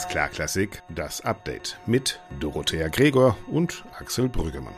[0.00, 4.72] Alles klar Klassik, das Update mit Dorothea Gregor und Axel Brüggemann.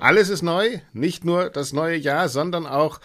[0.00, 3.00] Alles ist neu, nicht nur das neue Jahr, sondern auch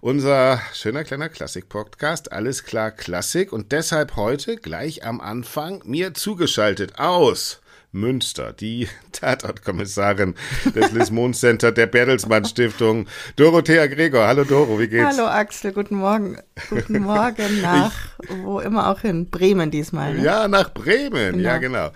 [0.00, 2.32] unser schöner kleiner Klassik-Podcast.
[2.32, 7.60] Alles klar Klassik und deshalb heute gleich am Anfang mir zugeschaltet aus
[7.96, 10.34] Münster, die Tatortkommissarin
[10.74, 13.06] des Lismon Center der Bertelsmann Stiftung,
[13.36, 14.26] Dorothea Gregor.
[14.26, 15.16] Hallo Doro, wie geht's?
[15.16, 16.38] Hallo Axel, guten Morgen.
[16.68, 17.92] Guten Morgen nach
[18.22, 19.28] ich, wo immer auch hin.
[19.30, 20.14] Bremen diesmal.
[20.14, 20.22] Ne?
[20.24, 21.36] Ja, nach Bremen.
[21.36, 21.48] Genau.
[21.48, 21.90] Ja, genau.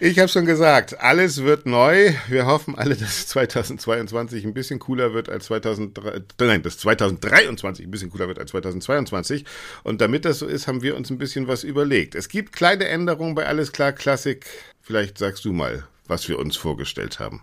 [0.00, 2.12] Ich habe schon gesagt, alles wird neu.
[2.28, 7.90] Wir hoffen alle, dass 2022 ein bisschen cooler wird als 2003, nein, dass 2023 ein
[7.90, 9.44] bisschen cooler wird als 2022.
[9.84, 12.14] Und damit das so ist, haben wir uns ein bisschen was überlegt.
[12.14, 14.46] Es gibt kleine Änderungen bei Alles klar Klassik
[14.82, 17.42] Vielleicht sagst du mal, was wir uns vorgestellt haben.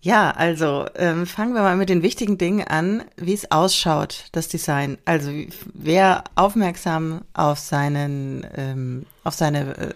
[0.00, 4.48] Ja, also ähm, fangen wir mal mit den wichtigen Dingen an, wie es ausschaut, das
[4.48, 4.98] Design.
[5.04, 5.30] Also
[5.72, 9.94] wer aufmerksam auf seinen, ähm, auf seine äh,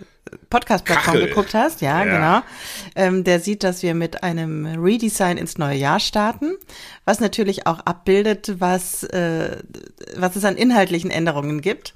[0.51, 2.17] Podcast-Plattform geguckt hast, ja, ja.
[2.17, 2.43] genau,
[2.95, 6.55] ähm, der sieht, dass wir mit einem Redesign ins neue Jahr starten,
[7.05, 9.59] was natürlich auch abbildet, was, äh,
[10.17, 11.95] was es an inhaltlichen Änderungen gibt.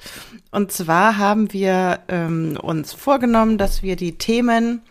[0.51, 4.83] Und zwar haben wir ähm, uns vorgenommen, dass wir die Themen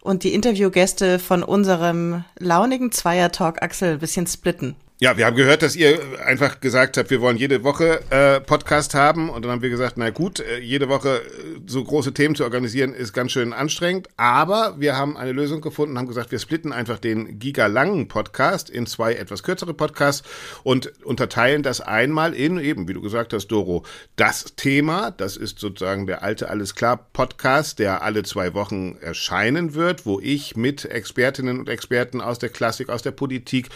[0.00, 4.76] und die Interviewgäste von unserem launigen Zweier-Talk Axel ein bisschen splitten.
[5.00, 8.94] Ja, wir haben gehört, dass ihr einfach gesagt habt, wir wollen jede Woche äh, Podcast
[8.94, 9.30] haben.
[9.30, 12.42] Und dann haben wir gesagt, na gut, äh, jede Woche äh, so große Themen zu
[12.42, 16.72] organisieren ist ganz schön anstrengend, aber wir haben eine Lösung gefunden, haben gesagt, wir splitten
[16.72, 20.28] einfach den gigalangen Podcast in zwei etwas kürzere Podcasts
[20.64, 23.84] und unterteilen das einmal in eben, wie du gesagt hast, Doro,
[24.16, 29.74] das Thema, das ist sozusagen der alte alles klar Podcast, der alle zwei Wochen erscheinen
[29.74, 33.68] wird, wo ich mit Expertinnen und Experten aus der Klassik, aus der Politik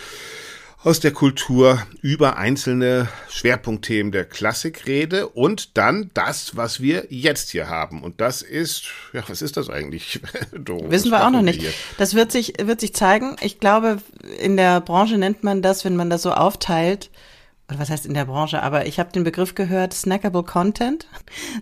[0.84, 7.50] aus der Kultur über einzelne Schwerpunktthemen der Klassik rede und dann das, was wir jetzt
[7.50, 8.02] hier haben.
[8.02, 10.20] Und das ist, ja, was ist das eigentlich?
[10.52, 11.62] Wissen wir auch noch nicht.
[11.98, 13.36] Das wird sich, wird sich zeigen.
[13.40, 13.98] Ich glaube,
[14.40, 17.10] in der Branche nennt man das, wenn man das so aufteilt,
[17.72, 21.06] oder was heißt in der Branche, aber ich habe den Begriff gehört, snackable Content.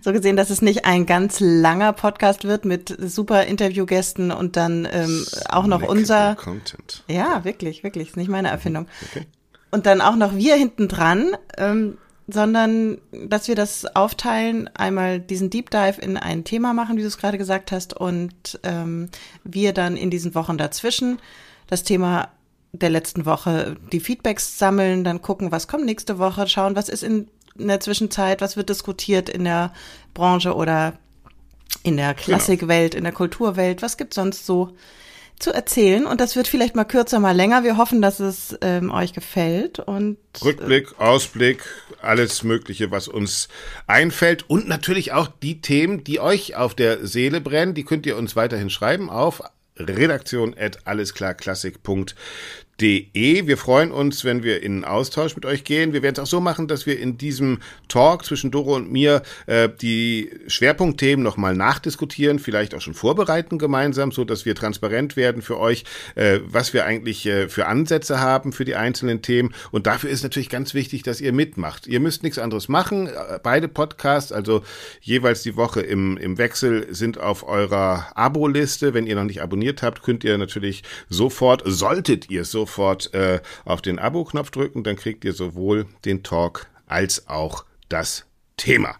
[0.01, 4.87] So gesehen, dass es nicht ein ganz langer Podcast wird mit super Interviewgästen und dann
[4.91, 7.03] ähm, auch noch unser Content.
[7.07, 8.87] Ja, wirklich, wirklich, ist nicht meine Erfindung.
[9.09, 9.25] Okay.
[9.71, 11.97] Und dann auch noch wir hinten dran, ähm,
[12.27, 17.07] sondern dass wir das aufteilen, einmal diesen Deep Dive in ein Thema machen, wie du
[17.07, 19.09] es gerade gesagt hast, und ähm,
[19.43, 21.19] wir dann in diesen Wochen dazwischen
[21.67, 22.29] das Thema
[22.73, 27.03] der letzten Woche die Feedbacks sammeln, dann gucken, was kommt nächste Woche, schauen, was ist
[27.03, 27.27] in,
[27.57, 29.73] in der Zwischenzeit, was wird diskutiert in der
[30.13, 30.93] Branche oder
[31.83, 32.25] in der genau.
[32.25, 34.75] Klassikwelt, in der Kulturwelt, was gibt sonst so
[35.39, 37.63] zu erzählen und das wird vielleicht mal kürzer, mal länger.
[37.63, 41.63] Wir hoffen, dass es ähm, euch gefällt und Rückblick, Ausblick,
[42.01, 43.49] alles Mögliche, was uns
[43.87, 48.17] einfällt und natürlich auch die Themen, die euch auf der Seele brennen, die könnt ihr
[48.17, 49.41] uns weiterhin schreiben auf
[49.79, 52.13] redaktion at allesklarklassik.de
[52.81, 53.11] De.
[53.13, 55.93] Wir freuen uns, wenn wir in Austausch mit euch gehen.
[55.93, 59.21] Wir werden es auch so machen, dass wir in diesem Talk zwischen Doro und mir
[59.45, 65.43] äh, die Schwerpunktthemen nochmal nachdiskutieren, vielleicht auch schon vorbereiten gemeinsam, so dass wir transparent werden
[65.43, 65.83] für euch,
[66.15, 69.53] äh, was wir eigentlich äh, für Ansätze haben für die einzelnen Themen.
[69.69, 71.85] Und dafür ist natürlich ganz wichtig, dass ihr mitmacht.
[71.85, 73.05] Ihr müsst nichts anderes machen.
[73.05, 74.63] Äh, beide Podcasts, also
[75.01, 78.95] jeweils die Woche im, im Wechsel, sind auf eurer Abo-Liste.
[78.95, 83.41] Wenn ihr noch nicht abonniert habt, könnt ihr natürlich sofort, solltet ihr sofort sofort äh,
[83.65, 88.95] auf den Abo-Knopf drücken, dann kriegt ihr sowohl den Talk als auch das Thema.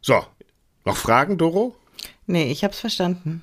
[0.00, 0.24] So,
[0.84, 1.74] noch Fragen, Doro?
[2.26, 3.42] Nee, ich hab's verstanden.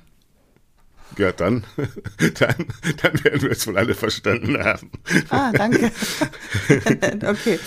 [1.18, 1.64] Ja, dann,
[2.38, 2.66] dann,
[3.02, 4.90] dann werden wir es wohl alle verstanden haben.
[5.28, 5.92] Ah, danke.
[7.26, 7.60] okay,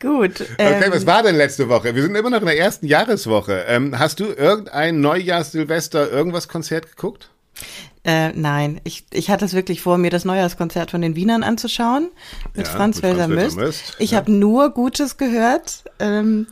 [0.00, 0.40] gut.
[0.40, 1.94] Okay, ähm, was war denn letzte Woche?
[1.94, 3.64] Wir sind immer noch in der ersten Jahreswoche.
[3.68, 7.30] Ähm, hast du irgendein Neujahrs, Silvester, irgendwas Konzert geguckt?
[8.02, 12.08] Äh, nein, ich, ich hatte es wirklich vor, mir das Neujahrskonzert von den Wienern anzuschauen
[12.54, 13.28] mit ja, Franz Welser.
[13.28, 13.96] Möst.
[13.98, 14.18] Ich ja.
[14.18, 16.46] habe nur Gutes gehört, ähm,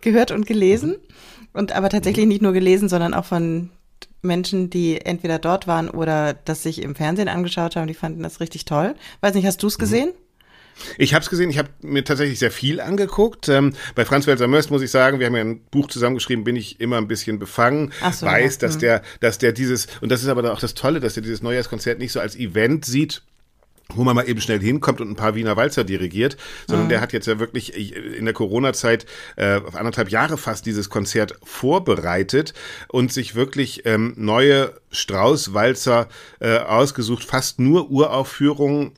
[0.00, 0.96] gehört und gelesen.
[1.52, 3.70] Und aber tatsächlich nicht nur gelesen, sondern auch von
[4.22, 8.38] Menschen, die entweder dort waren oder das sich im Fernsehen angeschaut haben, die fanden das
[8.38, 8.94] richtig toll.
[9.20, 9.80] Weiß nicht, hast du es mhm.
[9.80, 10.08] gesehen?
[10.08, 10.27] Mhm.
[10.96, 13.48] Ich habe es gesehen, ich habe mir tatsächlich sehr viel angeguckt.
[13.48, 16.56] Ähm, bei Franz Welser Möst muss ich sagen, wir haben ja ein Buch zusammengeschrieben, bin
[16.56, 18.60] ich immer ein bisschen befangen, so, weiß, ja.
[18.60, 18.80] dass mhm.
[18.80, 21.98] der, dass der dieses, und das ist aber auch das Tolle, dass er dieses Neujahrskonzert
[21.98, 23.22] nicht so als Event sieht,
[23.94, 26.36] wo man mal eben schnell hinkommt und ein paar Wiener Walzer dirigiert,
[26.66, 26.90] sondern mhm.
[26.90, 32.52] der hat jetzt ja wirklich in der Corona-Zeit äh, anderthalb Jahre fast dieses Konzert vorbereitet
[32.88, 36.08] und sich wirklich ähm, neue Strauß-Walzer
[36.40, 38.92] äh, ausgesucht, fast nur Uraufführungen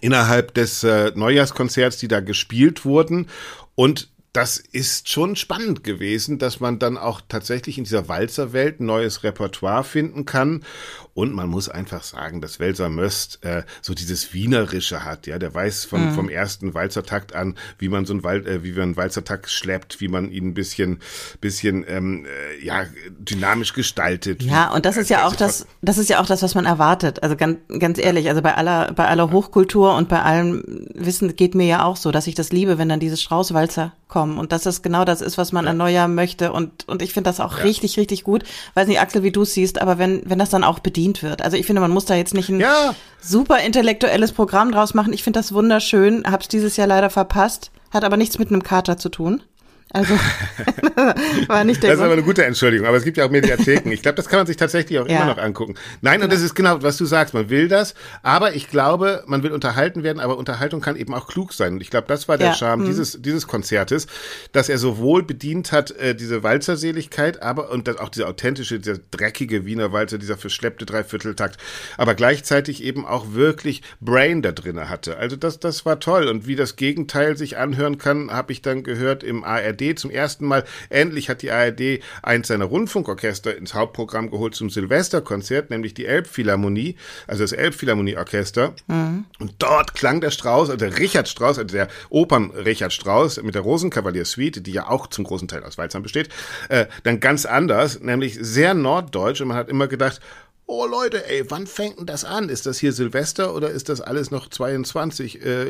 [0.00, 3.28] innerhalb des äh, Neujahrskonzerts, die da gespielt wurden.
[3.74, 9.24] Und das ist schon spannend gewesen, dass man dann auch tatsächlich in dieser Walzerwelt neues
[9.24, 10.64] Repertoire finden kann.
[11.14, 15.26] Und man muss einfach sagen, dass Welser Möst äh, so dieses Wienerische hat.
[15.26, 16.14] Ja, der weiß vom, mhm.
[16.14, 20.00] vom ersten Walzertakt an, wie man so ein Wal äh, wie man einen Walzertakt schleppt,
[20.00, 21.00] wie man ihn ein bisschen,
[21.40, 22.86] bisschen ähm, äh, ja
[23.18, 24.42] dynamisch gestaltet.
[24.42, 27.22] Ja, und das ist ja auch das, das ist ja auch das, was man erwartet.
[27.22, 31.54] Also ganz, ganz ehrlich, also bei aller, bei aller Hochkultur und bei allem Wissen geht
[31.54, 34.62] mir ja auch so, dass ich das liebe, wenn dann diese Straußwalzer kommen und dass
[34.62, 35.70] das genau das ist, was man ja.
[35.70, 37.64] erneuern möchte und und ich finde das auch ja.
[37.64, 38.44] richtig richtig gut.
[38.74, 41.42] Weiß nicht, Axel, wie du es siehst, aber wenn wenn das dann auch bedient wird.
[41.42, 42.94] Also ich finde, man muss da jetzt nicht ein ja.
[43.20, 45.12] super intellektuelles Programm draus machen.
[45.12, 48.96] Ich finde das wunderschön, hab's dieses Jahr leider verpasst, hat aber nichts mit einem Kater
[48.96, 49.42] zu tun.
[49.92, 50.14] Also
[51.48, 53.90] war nicht der Das ist aber eine gute Entschuldigung, aber es gibt ja auch Mediatheken.
[53.92, 55.16] Ich glaube, das kann man sich tatsächlich auch ja.
[55.16, 55.74] immer noch angucken.
[56.00, 56.24] Nein, genau.
[56.24, 59.52] und das ist genau, was du sagst, man will das, aber ich glaube, man will
[59.52, 61.74] unterhalten werden, aber Unterhaltung kann eben auch klug sein.
[61.74, 62.54] Und ich glaube, das war der ja.
[62.54, 62.86] Charme hm.
[62.86, 64.06] dieses, dieses Konzertes,
[64.52, 68.98] dass er sowohl bedient hat, äh, diese Walzerseligkeit, aber und das, auch diese authentische, dieser
[69.10, 71.58] dreckige Wiener Walzer, dieser verschleppte Dreivierteltakt,
[71.98, 75.18] aber gleichzeitig eben auch wirklich Brain da drinne hatte.
[75.18, 76.28] Also das, das war toll.
[76.28, 80.46] Und wie das Gegenteil sich anhören kann, habe ich dann gehört im ARD zum ersten
[80.46, 80.64] Mal.
[80.88, 86.96] Endlich hat die ARD eins seiner Rundfunkorchester ins Hauptprogramm geholt zum Silvesterkonzert, nämlich die Elbphilharmonie,
[87.26, 88.74] also das Elbphilharmonieorchester.
[88.86, 89.24] Mhm.
[89.38, 93.54] Und dort klang der Strauß, also der Richard Strauß, also der Opern Richard Strauß mit
[93.54, 96.28] der Rosenkavalier Suite, die ja auch zum großen Teil aus Walzern besteht,
[96.68, 99.40] äh, dann ganz anders, nämlich sehr norddeutsch.
[99.40, 100.20] Und man hat immer gedacht,
[100.66, 102.48] oh Leute, ey, wann fängt denn das an?
[102.48, 105.66] Ist das hier Silvester oder ist das alles noch 22 äh,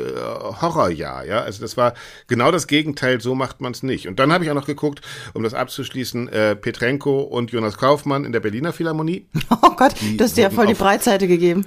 [0.61, 1.25] Horrorjahr?
[1.25, 1.93] Ja, also das war
[2.27, 4.07] genau das Gegenteil, so macht man es nicht.
[4.07, 5.01] Und dann habe ich auch noch geguckt,
[5.33, 9.27] um das abzuschließen, äh, Petrenko und Jonas Kaufmann in der Berliner Philharmonie.
[9.61, 11.65] Oh Gott, die du hast dir ja voll die Breitseite gegeben.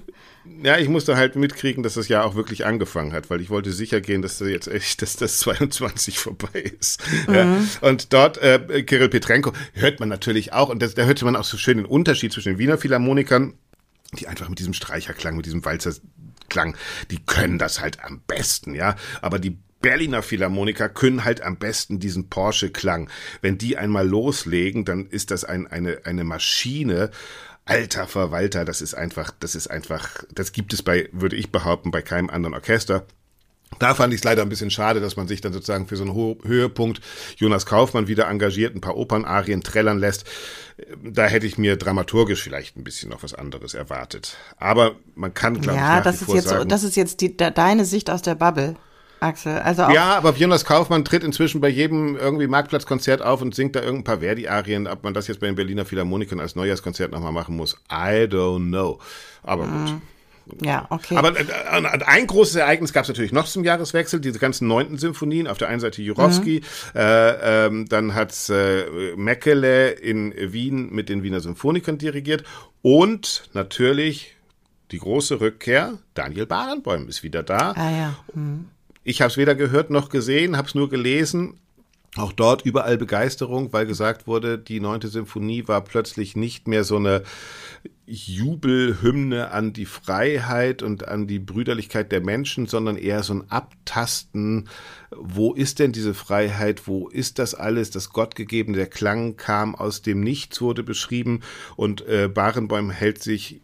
[0.63, 3.73] Ja, ich musste halt mitkriegen, dass das Jahr auch wirklich angefangen hat, weil ich wollte
[3.73, 7.03] sicher gehen, dass das jetzt echt, dass das 22 vorbei ist.
[7.29, 7.35] Mhm.
[7.35, 7.59] Ja.
[7.83, 11.45] Und dort, äh, Kirill Petrenko, hört man natürlich auch, und das, da hörte man auch
[11.45, 13.55] so schön den Unterschied zwischen den Wiener Philharmonikern,
[14.19, 16.77] die einfach mit diesem Streicherklang, mit diesem Walzerklang,
[17.11, 18.97] die können das halt am besten, ja.
[19.21, 23.09] Aber die Berliner Philharmoniker können halt am besten diesen Porsche-Klang.
[23.41, 27.11] Wenn die einmal loslegen, dann ist das ein, eine, eine Maschine
[27.67, 31.91] alter Verwalter, das ist einfach, das ist einfach, das gibt es bei, würde ich behaupten,
[31.91, 33.05] bei keinem anderen Orchester.
[33.81, 36.05] Da fand ich es leider ein bisschen schade, dass man sich dann sozusagen für so
[36.05, 37.01] einen Ho Höhepunkt
[37.37, 40.25] Jonas Kaufmann wieder engagiert, ein paar Opernarien trällern lässt.
[41.03, 44.37] Da hätte ich mir dramaturgisch vielleicht ein bisschen noch was anderes erwartet.
[44.57, 47.85] Aber man kann, glaube ja, ich, das ist jetzt, sagen, das ist jetzt die, deine
[47.85, 48.77] Sicht aus der Bubble.
[49.21, 49.59] Axel.
[49.59, 53.81] Also ja, aber Jonas Kaufmann tritt inzwischen bei jedem irgendwie Marktplatzkonzert auf und singt da
[53.81, 54.87] irgendein paar Verdi-Arien.
[54.87, 58.69] Ob man das jetzt bei den Berliner Philharmonikern als Neujahrskonzert nochmal machen muss, I don't
[58.69, 58.99] know.
[59.43, 59.91] Aber gut.
[59.91, 60.03] Mhm.
[60.63, 61.17] Ja, okay.
[61.17, 64.97] Aber äh, äh, ein großes Ereignis gab es natürlich noch zum Jahreswechsel, diese ganzen neunten
[64.97, 65.49] Symphonien.
[65.49, 66.63] Auf der einen Seite Jurowski,
[66.95, 67.01] mhm.
[67.01, 72.45] äh, ähm, dann hat's äh, Meckele in Wien mit den Wiener Symphonikern dirigiert
[72.83, 74.37] und natürlich
[74.93, 77.73] die große Rückkehr, Daniel Barenbäum ist wieder da.
[77.73, 78.17] Ah ja.
[78.35, 78.67] Mhm.
[79.09, 81.61] Ich habe es weder gehört noch gesehen, habe es nur gelesen.
[82.17, 86.97] Auch dort überall Begeisterung, weil gesagt wurde, die neunte Symphonie war plötzlich nicht mehr so
[86.97, 87.23] eine
[88.07, 94.69] Jubelhymne an die Freiheit und an die Brüderlichkeit der Menschen, sondern eher so ein Abtasten.
[95.13, 96.89] Wo ist denn diese Freiheit?
[96.89, 97.93] Wo ist das alles?
[97.93, 101.43] Das Gottgegebene, der Klang kam aus dem Nichts, wurde beschrieben
[101.77, 103.61] und äh, Barenbäum hält sich,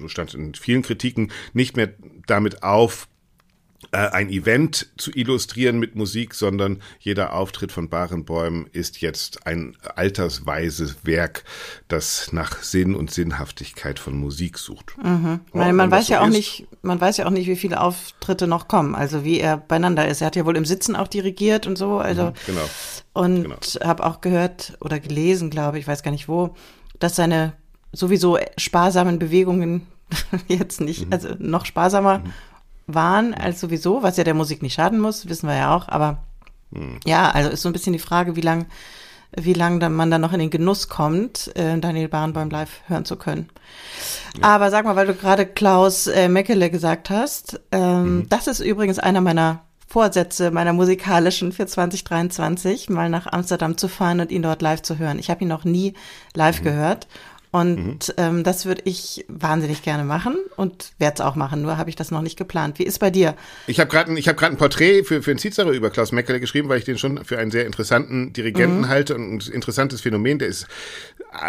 [0.00, 1.92] so stand in vielen Kritiken, nicht mehr
[2.26, 3.08] damit auf,
[3.92, 11.04] ein Event zu illustrieren mit Musik, sondern jeder Auftritt von Barenbäumen ist jetzt ein altersweises
[11.04, 11.44] Werk,
[11.88, 14.96] das nach Sinn und Sinnhaftigkeit von Musik sucht.
[15.02, 15.40] Mhm.
[15.54, 16.34] Ja, man weiß so ja auch ist.
[16.34, 20.08] nicht, man weiß ja auch nicht, wie viele Auftritte noch kommen, also wie er beieinander
[20.08, 20.20] ist.
[20.20, 22.68] Er hat ja wohl im Sitzen auch dirigiert und so, also mhm, genau.
[23.12, 23.86] und genau.
[23.86, 26.54] habe auch gehört oder gelesen, glaube ich, weiß gar nicht wo,
[26.98, 27.52] dass seine
[27.92, 29.86] sowieso sparsamen Bewegungen
[30.48, 31.12] jetzt nicht, mhm.
[31.12, 32.32] also noch sparsamer mhm
[32.86, 35.88] waren als sowieso, was ja der Musik nicht schaden muss, wissen wir ja auch.
[35.88, 36.18] Aber
[36.72, 37.00] hm.
[37.04, 38.66] ja, also ist so ein bisschen die Frage, wie lang,
[39.36, 43.04] wie lang dann man dann noch in den Genuss kommt, äh, Daniel Barenboim live hören
[43.04, 43.48] zu können.
[44.40, 44.48] Ja.
[44.48, 48.28] Aber sag mal, weil du gerade Klaus äh, Meckele gesagt hast, ähm, mhm.
[48.28, 54.18] das ist übrigens einer meiner Vorsätze meiner musikalischen für 2023, mal nach Amsterdam zu fahren
[54.18, 55.20] und ihn dort live zu hören.
[55.20, 55.94] Ich habe ihn noch nie
[56.34, 56.64] live mhm.
[56.64, 57.06] gehört
[57.50, 58.14] und mhm.
[58.16, 61.96] ähm, das würde ich wahnsinnig gerne machen und werde es auch machen, nur habe ich
[61.96, 62.78] das noch nicht geplant.
[62.78, 63.34] Wie ist bei dir?
[63.66, 66.68] Ich habe gerade ich hab ein Porträt für, für ein Cicero über Klaus Meckele geschrieben,
[66.68, 68.88] weil ich den schon für einen sehr interessanten Dirigenten mhm.
[68.88, 70.38] halte und ein interessantes Phänomen.
[70.38, 70.66] Der ist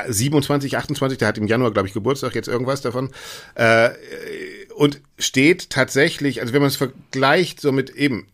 [0.07, 3.09] 27, äh, 28, der hat im Januar, glaube ich, Geburtstag, jetzt irgendwas davon.
[3.55, 3.89] Äh,
[4.75, 8.27] und steht tatsächlich, also wenn man es vergleicht, so mit eben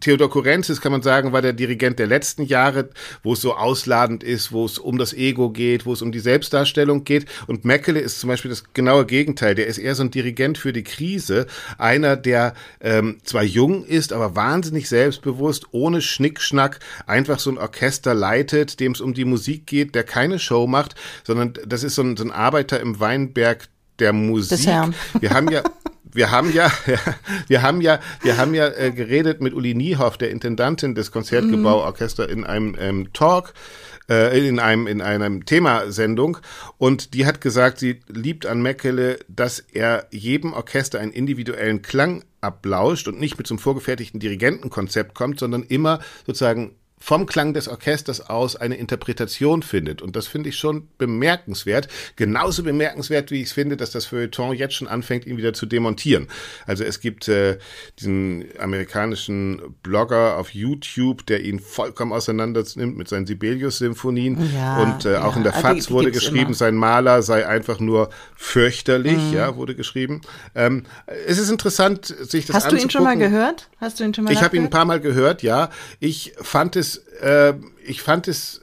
[0.00, 2.90] Theodor Kurenzis, kann man sagen, war der Dirigent der letzten Jahre,
[3.22, 6.20] wo es so ausladend ist, wo es um das Ego geht, wo es um die
[6.20, 7.26] Selbstdarstellung geht.
[7.46, 9.54] Und Meckele ist zum Beispiel das genaue Gegenteil.
[9.54, 11.46] Der ist eher so ein Dirigent für die Krise.
[11.78, 18.14] Einer, der ähm, zwar jung ist, aber wahnsinnig selbstbewusst, ohne Schnickschnack, einfach so ein Orchester
[18.14, 22.02] leitet, dem es um die Musik geht, der keine Show macht, sondern das ist so
[22.02, 23.68] ein, so ein Arbeiter im Weinberg
[23.98, 24.66] der Musik.
[25.20, 25.62] Wir haben ja
[26.16, 26.70] wir haben ja,
[27.46, 32.28] wir haben ja, wir haben ja äh, geredet mit Uli Niehoff, der Intendantin des Konzertgebauorchester,
[32.28, 33.52] in einem ähm, Talk
[34.08, 36.38] äh, in einem in einem Themasendung.
[36.78, 42.24] Und die hat gesagt, sie liebt an Meckele, dass er jedem Orchester einen individuellen Klang
[42.40, 47.68] ablauscht und nicht mit so einem vorgefertigten Dirigentenkonzept kommt, sondern immer sozusagen vom Klang des
[47.68, 50.00] Orchesters aus eine Interpretation findet.
[50.00, 51.88] Und das finde ich schon bemerkenswert.
[52.16, 55.66] Genauso bemerkenswert, wie ich es finde, dass das Feuilleton jetzt schon anfängt, ihn wieder zu
[55.66, 56.26] demontieren.
[56.66, 57.58] Also es gibt äh,
[58.00, 64.50] diesen amerikanischen Blogger auf YouTube, der ihn vollkommen auseinandernimmt mit seinen Sibelius-Symphonien.
[64.54, 65.36] Ja, und äh, auch ja.
[65.36, 66.54] in der FAZ wurde geschrieben, immer.
[66.54, 69.34] sein Maler sei einfach nur fürchterlich, mhm.
[69.34, 70.22] ja, wurde geschrieben.
[70.54, 70.84] Ähm,
[71.26, 72.64] es ist interessant, sich das Hast anzugucken.
[72.64, 73.68] Hast du ihn schon mal gehört?
[73.80, 75.70] Hast du ihn schon mal Ich habe ihn ein paar Mal gehört, ja.
[76.00, 78.60] Ich fand es es, äh, ich fand es,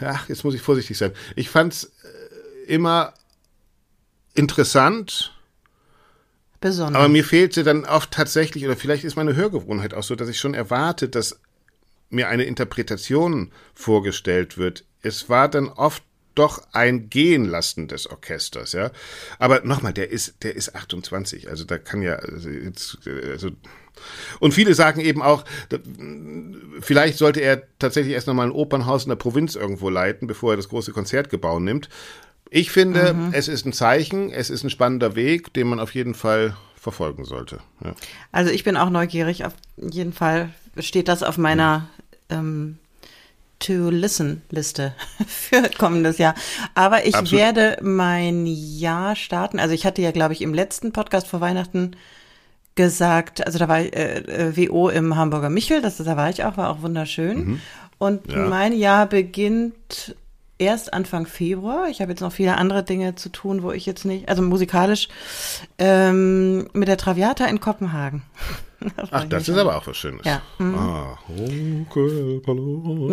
[0.00, 1.12] ja, jetzt muss ich vorsichtig sein.
[1.34, 3.14] Ich fand es äh, immer
[4.34, 5.32] interessant.
[6.60, 6.96] Besonders.
[6.96, 10.38] Aber mir fehlte dann oft tatsächlich, oder vielleicht ist meine Hörgewohnheit auch so, dass ich
[10.38, 11.40] schon erwarte, dass
[12.10, 14.84] mir eine Interpretation vorgestellt wird.
[15.02, 16.02] Es war dann oft
[16.34, 18.90] doch ein Gehen lassen des Orchesters, ja.
[19.38, 23.50] Aber nochmal, der ist, der ist 28, also da kann ja, also, jetzt, also
[24.40, 25.44] und viele sagen eben auch,
[26.80, 30.56] vielleicht sollte er tatsächlich erst nochmal ein Opernhaus in der Provinz irgendwo leiten, bevor er
[30.56, 31.88] das große Konzertgebau nimmt.
[32.50, 33.30] Ich finde, mhm.
[33.32, 37.24] es ist ein Zeichen, es ist ein spannender Weg, den man auf jeden Fall verfolgen
[37.24, 37.58] sollte.
[37.84, 37.94] Ja.
[38.30, 41.88] Also ich bin auch neugierig, auf jeden Fall steht das auf meiner
[42.30, 42.78] ähm,
[43.58, 44.94] To-Listen-Liste
[45.26, 46.34] für kommendes Jahr.
[46.74, 47.42] Aber ich Absolut.
[47.42, 49.58] werde mein Jahr starten.
[49.58, 51.96] Also ich hatte ja, glaube ich, im letzten Podcast vor Weihnachten
[52.76, 56.56] gesagt, also da war äh, äh WO im Hamburger Michel, das, da war ich auch,
[56.56, 57.38] war auch wunderschön.
[57.38, 57.60] Mhm.
[57.98, 58.46] Und ja.
[58.46, 60.14] mein Jahr beginnt
[60.58, 61.88] erst Anfang Februar.
[61.88, 65.08] Ich habe jetzt noch viele andere Dinge zu tun, wo ich jetzt nicht, also musikalisch,
[65.78, 68.22] ähm, mit der Traviata in Kopenhagen.
[68.94, 70.26] Das Ach, das ist aber auch was Schönes.
[70.26, 70.42] Ja.
[70.58, 70.74] Mhm.
[70.74, 72.42] Ah, okay,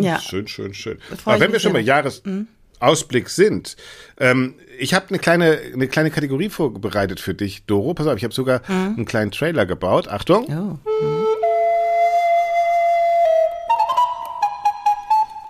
[0.02, 0.20] ja.
[0.20, 0.98] Schön, schön, schön.
[1.24, 2.48] Aber wenn wir schon mal Jahres, mhm.
[2.84, 3.76] Ausblick sind.
[4.18, 7.94] Ähm, ich habe eine kleine, eine kleine Kategorie vorbereitet für dich, Doro.
[7.94, 8.94] Pass auf, ich habe sogar mhm.
[8.96, 10.08] einen kleinen Trailer gebaut.
[10.08, 10.46] Achtung.
[10.48, 11.04] Oh.
[11.04, 11.24] Mhm.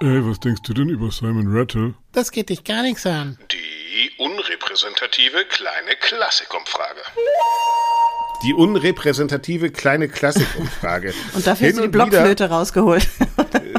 [0.00, 1.94] Ey, was denkst du denn über Simon Rattle?
[2.12, 3.38] Das geht dich gar nichts an.
[3.50, 4.22] Die
[4.74, 7.00] unrepräsentative kleine Klassikumfrage.
[8.42, 11.14] Die unrepräsentative kleine Klassikumfrage.
[11.34, 13.06] Und dafür hast du die Blockflöte rausgeholt.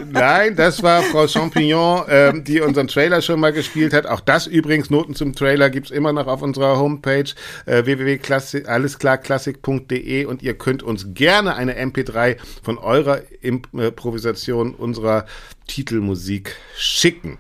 [0.09, 4.07] Nein, das war Frau Champignon, ähm, die unseren Trailer schon mal gespielt hat.
[4.07, 7.25] Auch das übrigens, Noten zum Trailer gibt's immer noch auf unserer Homepage
[7.65, 15.25] äh, www.allesklarklassik.de und ihr könnt uns gerne eine MP3 von eurer Improvisation unserer
[15.67, 17.37] Titelmusik schicken.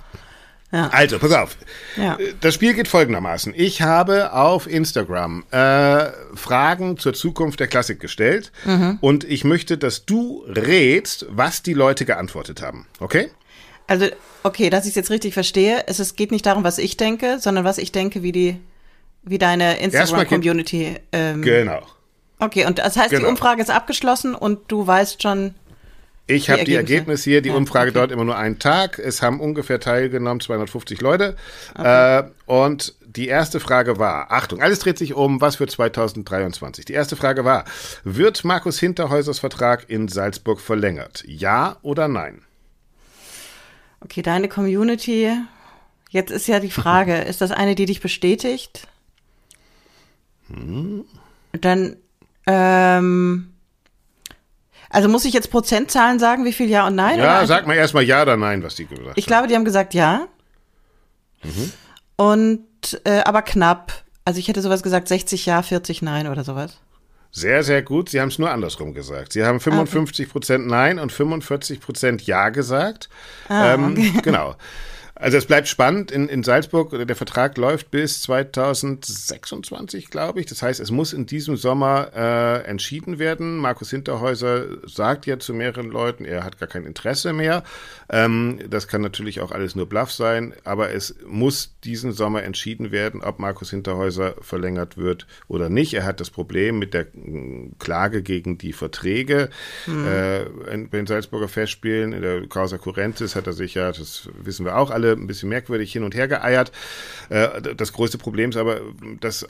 [0.75, 0.89] Ja.
[0.91, 1.57] Also, pass auf.
[1.95, 2.17] Ja.
[2.41, 3.53] Das Spiel geht folgendermaßen.
[3.55, 8.97] Ich habe auf Instagram äh, Fragen zur Zukunft der Klassik gestellt mhm.
[8.99, 12.87] und ich möchte, dass du rätst, was die Leute geantwortet haben.
[12.99, 13.29] Okay?
[13.87, 14.07] Also,
[14.43, 15.85] okay, dass ich es jetzt richtig verstehe.
[15.87, 18.59] Es, es geht nicht darum, was ich denke, sondern was ich denke, wie die,
[19.23, 20.97] wie deine Instagram-Community.
[21.13, 21.83] Ähm, genau.
[22.39, 23.23] Okay, und das heißt, genau.
[23.23, 25.55] die Umfrage ist abgeschlossen und du weißt schon,
[26.27, 27.99] ich habe die Ergebnisse hier, die ja, Umfrage okay.
[27.99, 28.97] dauert immer nur einen Tag.
[28.97, 31.35] Es haben ungefähr teilgenommen 250 Leute.
[31.77, 32.19] Okay.
[32.19, 36.85] Äh, und die erste Frage war, Achtung, alles dreht sich um, was für 2023?
[36.85, 37.65] Die erste Frage war,
[38.03, 41.23] wird Markus Hinterhäusers Vertrag in Salzburg verlängert?
[41.27, 42.41] Ja oder nein?
[44.01, 45.31] Okay, deine Community.
[46.09, 48.87] Jetzt ist ja die Frage, ist das eine, die dich bestätigt?
[50.47, 51.05] Hm.
[51.53, 51.97] Dann,
[52.47, 53.54] ähm,
[54.89, 57.19] also muss ich jetzt Prozentzahlen sagen, wie viel Ja und Nein?
[57.19, 59.13] Ja, sag mal erstmal Ja oder Nein, was die gesagt haben.
[59.15, 60.27] Ich glaube, die haben gesagt Ja.
[61.43, 61.71] Mhm.
[62.17, 63.91] Und, äh, aber knapp.
[64.23, 66.77] Also ich hätte sowas gesagt, 60 Ja, 40 Nein oder sowas.
[67.31, 68.09] Sehr, sehr gut.
[68.09, 69.33] Sie haben es nur andersrum gesagt.
[69.33, 73.09] Sie haben 55 Prozent Nein und 45 Prozent Ja gesagt.
[73.49, 74.13] Ah, ähm, okay.
[74.23, 74.55] Genau.
[75.17, 76.91] Also es bleibt spannend in, in Salzburg.
[77.07, 80.45] Der Vertrag läuft bis 2026, glaube ich.
[80.45, 83.55] Das heißt, es muss in diesem Sommer äh, entschieden werden.
[83.57, 87.63] Markus Hinterhäuser sagt ja zu mehreren Leuten, er hat gar kein Interesse mehr.
[88.09, 92.91] Ähm, das kann natürlich auch alles nur Bluff sein, aber es muss diesen Sommer entschieden
[92.91, 95.93] werden, ob Markus Hinterhäuser verlängert wird oder nicht.
[95.93, 97.07] Er hat das Problem mit der
[97.79, 99.49] Klage gegen die Verträge
[99.85, 100.05] hm.
[100.05, 100.43] äh,
[100.73, 102.11] in, bei den Salzburger Festspielen.
[102.11, 105.49] In der Causa Currentis hat er sich ja, das wissen wir auch alle, ein bisschen
[105.49, 106.71] merkwürdig hin und her geeiert.
[107.29, 108.81] Äh, das größte Problem ist aber,
[109.19, 109.47] dass,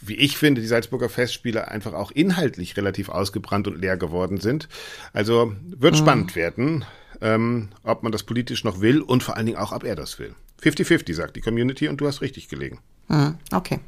[0.00, 4.68] wie ich finde, die Salzburger Festspiele einfach auch inhaltlich relativ ausgebrannt und leer geworden sind.
[5.12, 5.98] Also wird mhm.
[5.98, 6.84] spannend werden,
[7.20, 10.18] ähm, ob man das politisch noch will und vor allen Dingen auch, ob er das
[10.18, 10.34] will.
[10.62, 12.80] 50-50, sagt die Community und du hast richtig gelegen.
[13.08, 13.36] Mhm.
[13.52, 13.80] Okay,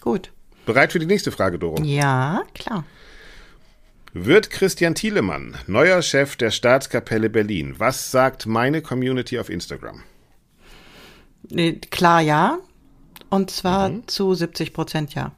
[0.00, 0.30] gut.
[0.66, 1.82] Bereit für die nächste Frage, Doro?
[1.82, 2.84] Ja, klar.
[4.16, 7.74] Wird Christian Thielemann neuer Chef der Staatskapelle Berlin?
[7.78, 10.04] Was sagt meine Community auf Instagram?
[11.90, 12.58] Klar ja.
[13.30, 14.06] Und zwar mhm.
[14.06, 15.32] zu 70 Prozent ja.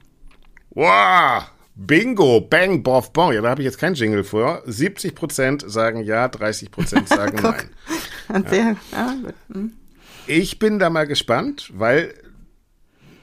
[0.70, 1.44] Wow!
[1.74, 3.34] Bingo, bang, boff, bon.
[3.34, 4.62] Ja, da habe ich jetzt kein Jingle vor.
[4.64, 7.70] 70 Prozent sagen ja, 30 Prozent sagen nein.
[8.28, 9.14] Und sehr, ja.
[9.22, 9.34] gut.
[9.52, 9.72] Hm.
[10.26, 12.14] Ich bin da mal gespannt, weil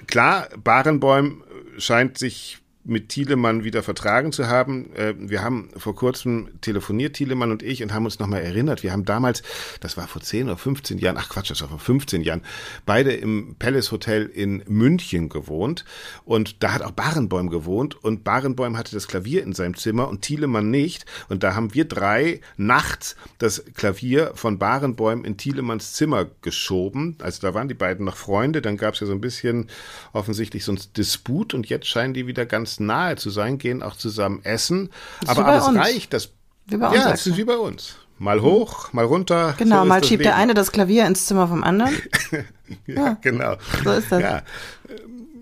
[0.07, 1.43] klar, Barenbäum
[1.77, 4.93] scheint sich mit Thielemann wieder vertragen zu haben.
[4.95, 8.83] Äh, wir haben vor kurzem telefoniert, Thielemann und ich, und haben uns nochmal erinnert.
[8.83, 9.43] Wir haben damals,
[9.79, 12.41] das war vor 10 oder 15 Jahren, ach Quatsch, das war vor 15 Jahren,
[12.85, 15.85] beide im Palace Hotel in München gewohnt.
[16.25, 17.95] Und da hat auch Barenbäum gewohnt.
[18.03, 21.05] Und Barenbäum hatte das Klavier in seinem Zimmer und Thielemann nicht.
[21.29, 27.17] Und da haben wir drei nachts das Klavier von Barenbäum in Thielemanns Zimmer geschoben.
[27.21, 28.61] Also da waren die beiden noch Freunde.
[28.61, 29.67] Dann gab es ja so ein bisschen
[30.11, 31.53] offensichtlich so ein Disput.
[31.53, 34.89] Und jetzt scheinen die wieder ganz nahe zu sein, gehen auch zusammen essen.
[35.27, 35.77] Aber alles uns.
[35.77, 36.13] reicht.
[36.13, 36.29] Das,
[36.69, 37.95] ja, es ist wie bei uns.
[38.19, 39.53] Mal hoch, mal runter.
[39.57, 40.23] Genau, so mal schiebt Leben.
[40.23, 41.93] der eine das Klavier ins Zimmer vom anderen.
[42.31, 42.43] ja,
[42.95, 43.55] ja, genau.
[43.83, 44.21] So ist das.
[44.21, 44.41] Ja.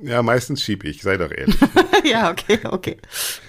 [0.02, 1.56] Ja, meistens schieb ich, sei doch ehrlich.
[2.04, 2.98] ja, okay, okay.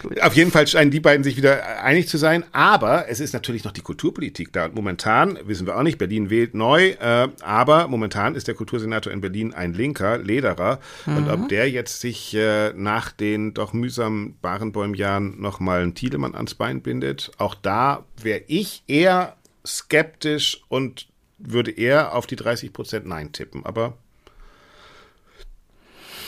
[0.03, 0.21] Gut.
[0.21, 3.65] Auf jeden Fall scheinen die beiden sich wieder einig zu sein, aber es ist natürlich
[3.65, 4.67] noch die Kulturpolitik da.
[4.67, 9.13] Und momentan, wissen wir auch nicht, Berlin wählt neu, äh, aber momentan ist der Kultursenator
[9.13, 10.81] in Berlin ein Linker, Lederer.
[11.07, 11.17] Mhm.
[11.17, 11.49] Und ob mhm.
[11.49, 17.31] der jetzt sich äh, nach den doch mühsamen Barenbäumjahren nochmal einen Thielemann ans Bein bindet,
[17.39, 23.65] auch da wäre ich eher skeptisch und würde eher auf die 30 Prozent Nein tippen.
[23.65, 23.97] Aber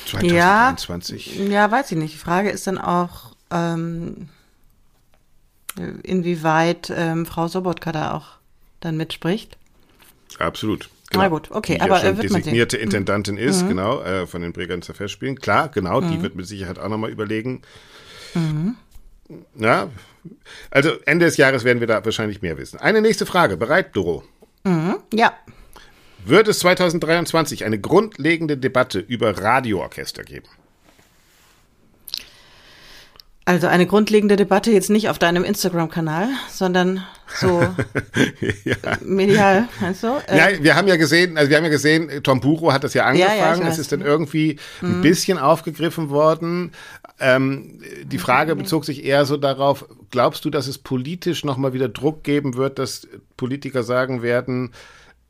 [0.07, 1.37] 2021.
[1.39, 2.15] Ja, ja, weiß ich nicht.
[2.15, 4.29] Die Frage ist dann auch, ähm,
[6.03, 8.27] inwieweit ähm, Frau Sobotka da auch
[8.81, 9.57] dann mitspricht.
[10.39, 10.89] Absolut.
[11.11, 11.23] Genau.
[11.23, 13.69] Na gut, okay, die aber ja schon wird designierte man Intendantin ist, mhm.
[13.69, 15.39] genau, äh, von den Bregenzer Festspielen.
[15.39, 16.11] Klar, genau, mhm.
[16.11, 17.63] die wird mit Sicherheit auch nochmal überlegen.
[18.35, 18.77] Mhm.
[19.57, 19.91] Ja,
[20.71, 22.79] also Ende des Jahres werden wir da wahrscheinlich mehr wissen.
[22.79, 23.57] Eine nächste Frage.
[23.57, 24.25] Bereit, Doro?
[24.65, 24.97] Mhm.
[25.13, 25.33] Ja.
[26.27, 30.49] Wird es 2023 eine grundlegende Debatte über Radioorchester geben?
[33.47, 37.61] Also eine grundlegende Debatte jetzt nicht auf deinem Instagram-Kanal, sondern so
[38.65, 38.77] ja.
[39.03, 40.17] medial, meinst du?
[40.29, 42.95] Äh, ja, wir haben ja gesehen, also wir haben ja gesehen, Tom Buro hat das
[42.95, 44.95] ja angefangen, ja, ja, es ist dann irgendwie mhm.
[44.95, 46.73] ein bisschen aufgegriffen worden.
[47.21, 51.91] Ähm, die Frage bezog sich eher so darauf, glaubst du, dass es politisch nochmal wieder
[51.91, 53.07] Druck geben wird, dass
[53.37, 54.73] Politiker sagen werden,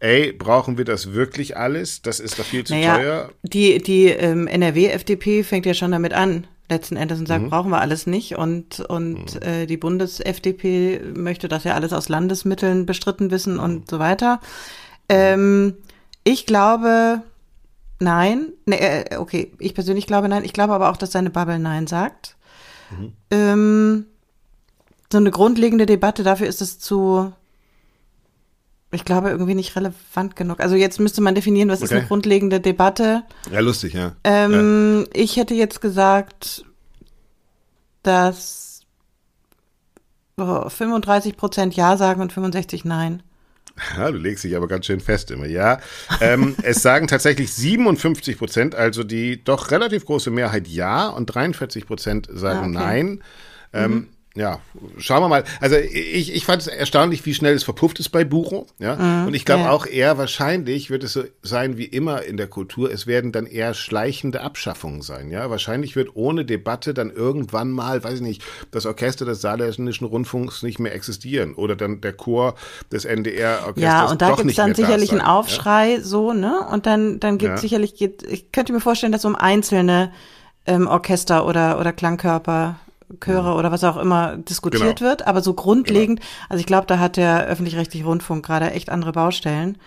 [0.00, 2.02] ey, brauchen wir das wirklich alles?
[2.02, 3.30] Das ist doch viel zu naja, teuer.
[3.42, 7.50] Die, die ähm, NRW-FDP fängt ja schon damit an, letzten Endes und sagt, mhm.
[7.50, 8.36] brauchen wir alles nicht.
[8.36, 9.42] Und, und mhm.
[9.42, 13.60] äh, die Bundes-FDP möchte das ja alles aus Landesmitteln bestritten wissen mhm.
[13.60, 14.40] und so weiter.
[15.08, 15.74] Ähm,
[16.24, 17.22] ich glaube,
[18.00, 18.52] nein.
[18.66, 20.44] Nee, äh, okay, ich persönlich glaube nein.
[20.44, 22.36] Ich glaube aber auch, dass seine Bubble Nein sagt.
[22.90, 23.12] Mhm.
[23.30, 24.06] Ähm,
[25.12, 27.32] so eine grundlegende Debatte, dafür ist es zu
[28.94, 30.60] ich glaube, irgendwie nicht relevant genug.
[30.60, 31.84] Also jetzt müsste man definieren, was okay.
[31.84, 33.22] ist eine grundlegende Debatte.
[33.50, 34.12] Ja, lustig, ja.
[34.24, 35.20] Ähm, ja.
[35.20, 36.64] Ich hätte jetzt gesagt,
[38.02, 38.82] dass
[40.36, 43.22] oh, 35 Prozent Ja sagen und 65 Nein.
[43.96, 45.80] Ja, du legst dich aber ganz schön fest immer, ja.
[46.20, 51.86] Ähm, es sagen tatsächlich 57 Prozent, also die doch relativ große Mehrheit Ja und 43
[51.86, 52.86] Prozent sagen ah, okay.
[52.86, 53.22] Nein.
[53.72, 54.58] Ähm, mhm ja,
[54.98, 55.44] schauen wir mal.
[55.60, 58.66] Also ich, ich fand es erstaunlich, wie schnell es verpufft ist bei Bucho.
[58.80, 58.96] Ja?
[58.96, 59.70] Mhm, und ich glaube ja.
[59.70, 62.90] auch eher wahrscheinlich wird es so sein wie immer in der Kultur.
[62.90, 65.30] Es werden dann eher schleichende Abschaffungen sein.
[65.30, 68.42] Ja, wahrscheinlich wird ohne Debatte dann irgendwann mal, weiß ich nicht,
[68.72, 72.56] das Orchester des Saarländischen Rundfunks nicht mehr existieren oder dann der Chor
[72.90, 73.82] des NDR-Orchesters.
[73.84, 76.00] Ja, und da gibt es dann sicherlich einen Aufschrei, ja?
[76.00, 76.66] so ne.
[76.72, 77.56] Und dann dann gibt ja.
[77.58, 78.24] sicherlich geht.
[78.24, 80.10] Ich könnte mir vorstellen, dass um einzelne
[80.66, 82.80] ähm, Orchester oder oder Klangkörper
[83.20, 85.10] Chöre oder was auch immer diskutiert genau.
[85.10, 86.30] wird, aber so grundlegend, genau.
[86.48, 89.78] also ich glaube, da hat der öffentlich-rechtliche Rundfunk gerade echt andere Baustellen.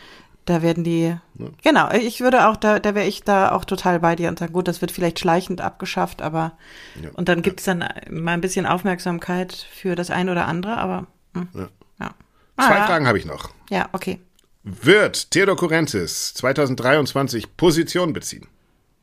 [0.46, 1.14] Da werden die,
[1.62, 4.54] genau, ich würde auch, da, da wäre ich da auch total bei dir und sagen,
[4.54, 6.54] gut, das wird vielleicht schleichend abgeschafft, aber
[7.02, 7.10] Ja.
[7.16, 11.50] und dann gibt's dann mal ein bisschen Aufmerksamkeit für das eine oder andere, aber hm,
[11.54, 11.68] Ja.
[12.00, 12.10] ja.
[12.56, 13.50] Zwei Ah, Fragen habe ich noch.
[13.70, 14.20] Ja, okay.
[14.64, 18.48] Wird Theodor Kurentis 2023 Position beziehen?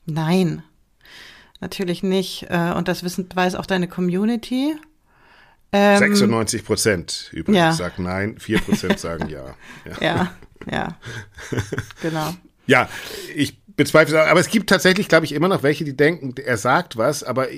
[0.07, 0.63] Nein,
[1.61, 2.47] natürlich nicht.
[2.51, 4.77] Äh, Und das wissen, weiß auch deine Community.
[5.73, 7.73] Ähm, 96 Prozent übrigens ja.
[7.73, 9.55] sagen nein, 4 Prozent sagen ja.
[10.01, 10.01] ja.
[10.01, 10.35] Ja,
[10.71, 10.99] ja.
[12.01, 12.33] genau.
[12.67, 12.89] Ja,
[13.35, 16.97] ich bezweifle aber es gibt tatsächlich, glaube ich, immer noch welche, die denken, er sagt
[16.97, 17.49] was, aber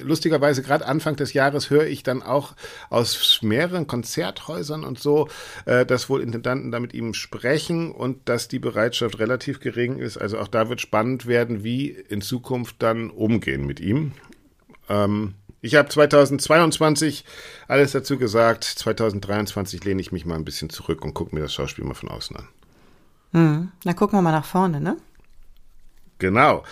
[0.00, 2.54] lustigerweise gerade Anfang des Jahres höre ich dann auch
[2.88, 5.28] aus mehreren Konzerthäusern und so,
[5.66, 10.16] äh, dass wohl Intendanten da mit ihm sprechen und dass die Bereitschaft relativ gering ist.
[10.16, 14.12] Also auch da wird spannend werden, wie in Zukunft dann umgehen mit ihm.
[14.88, 17.24] Ähm, ich habe 2022
[17.68, 18.64] alles dazu gesagt.
[18.64, 22.08] 2023 lehne ich mich mal ein bisschen zurück und gucke mir das Schauspiel mal von
[22.08, 22.48] außen an.
[23.32, 23.72] Hm.
[23.84, 24.96] Dann gucken wir mal nach vorne, ne?
[26.20, 26.62] Genau.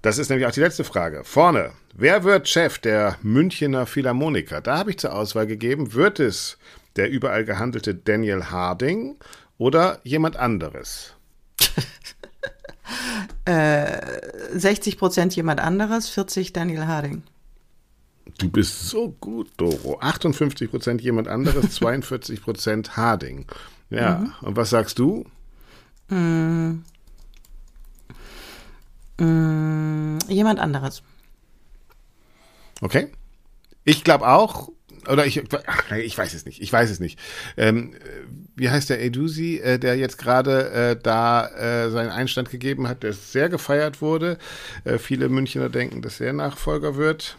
[0.00, 1.24] Das ist nämlich auch die letzte Frage.
[1.24, 1.72] Vorne.
[1.94, 4.60] Wer wird Chef der Münchener Philharmoniker?
[4.60, 5.92] Da habe ich zur Auswahl gegeben.
[5.92, 6.58] Wird es
[6.96, 9.16] der überall gehandelte Daniel Harding
[9.58, 11.14] oder jemand anderes?
[13.46, 17.22] 60 Prozent jemand anderes, 40 Daniel Harding.
[18.38, 19.98] Du bist so gut, Doro.
[20.00, 23.46] 58 Prozent jemand anderes, 42 Prozent Harding.
[23.90, 24.34] Ja.
[24.40, 25.24] Und was sagst du?
[29.18, 31.02] Hm, jemand anderes.
[32.80, 33.08] Okay.
[33.84, 34.70] Ich glaube auch,
[35.08, 37.18] oder ich, ach, ich weiß es nicht, ich weiß es nicht.
[37.56, 37.94] Ähm,
[38.56, 43.02] wie heißt der Edusi, äh, der jetzt gerade äh, da äh, seinen Einstand gegeben hat,
[43.02, 44.38] der sehr gefeiert wurde.
[44.84, 47.36] Äh, viele Münchner denken, dass er Nachfolger wird.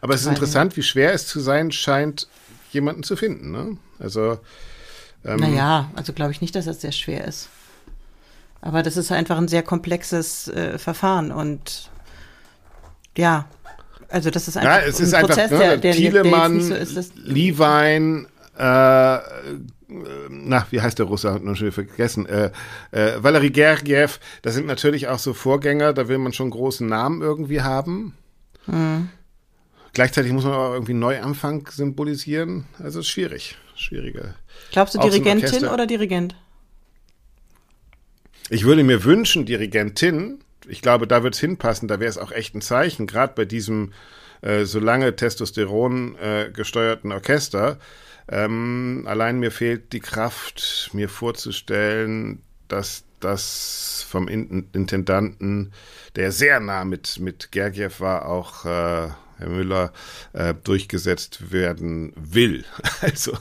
[0.00, 2.28] Aber es ist interessant, wie schwer es zu sein scheint,
[2.72, 3.50] jemanden zu finden.
[3.50, 3.76] Ne?
[3.98, 4.38] Also
[5.24, 7.48] ähm, Naja, also glaube ich nicht, dass das sehr schwer ist.
[8.62, 11.90] Aber das ist einfach ein sehr komplexes äh, Verfahren und
[13.18, 13.46] ja,
[14.08, 16.56] also das ist einfach Ja, es ist ein einfach, Prozess, ne, der, der, der Thielemann,
[16.56, 17.16] nicht so ist.
[17.16, 19.18] Levine, äh,
[20.30, 21.32] na, wie heißt der Russe?
[21.32, 22.26] Hab noch schon vergessen.
[22.26, 22.52] Äh,
[22.92, 27.20] äh, Valery Gergiev, das sind natürlich auch so Vorgänger, da will man schon großen Namen
[27.20, 28.14] irgendwie haben.
[28.66, 29.08] Mhm.
[29.92, 32.64] Gleichzeitig muss man aber irgendwie Neuanfang symbolisieren.
[32.82, 33.58] Also ist schwierig.
[33.74, 34.34] Schwierige.
[34.70, 36.36] glaubst du Dirigentin oder Dirigent?
[38.52, 42.32] Ich würde mir wünschen, Dirigentin, ich glaube, da wird es hinpassen, da wäre es auch
[42.32, 43.94] echt ein Zeichen, gerade bei diesem
[44.42, 47.78] äh, so lange Testosteron äh, gesteuerten Orchester.
[48.28, 55.72] Ähm, allein mir fehlt die Kraft, mir vorzustellen, dass das vom In Intendanten,
[56.14, 59.94] der sehr nah mit, mit Gergiev war, auch äh, Herr Müller,
[60.34, 62.66] äh, durchgesetzt werden will.
[63.00, 63.32] Also,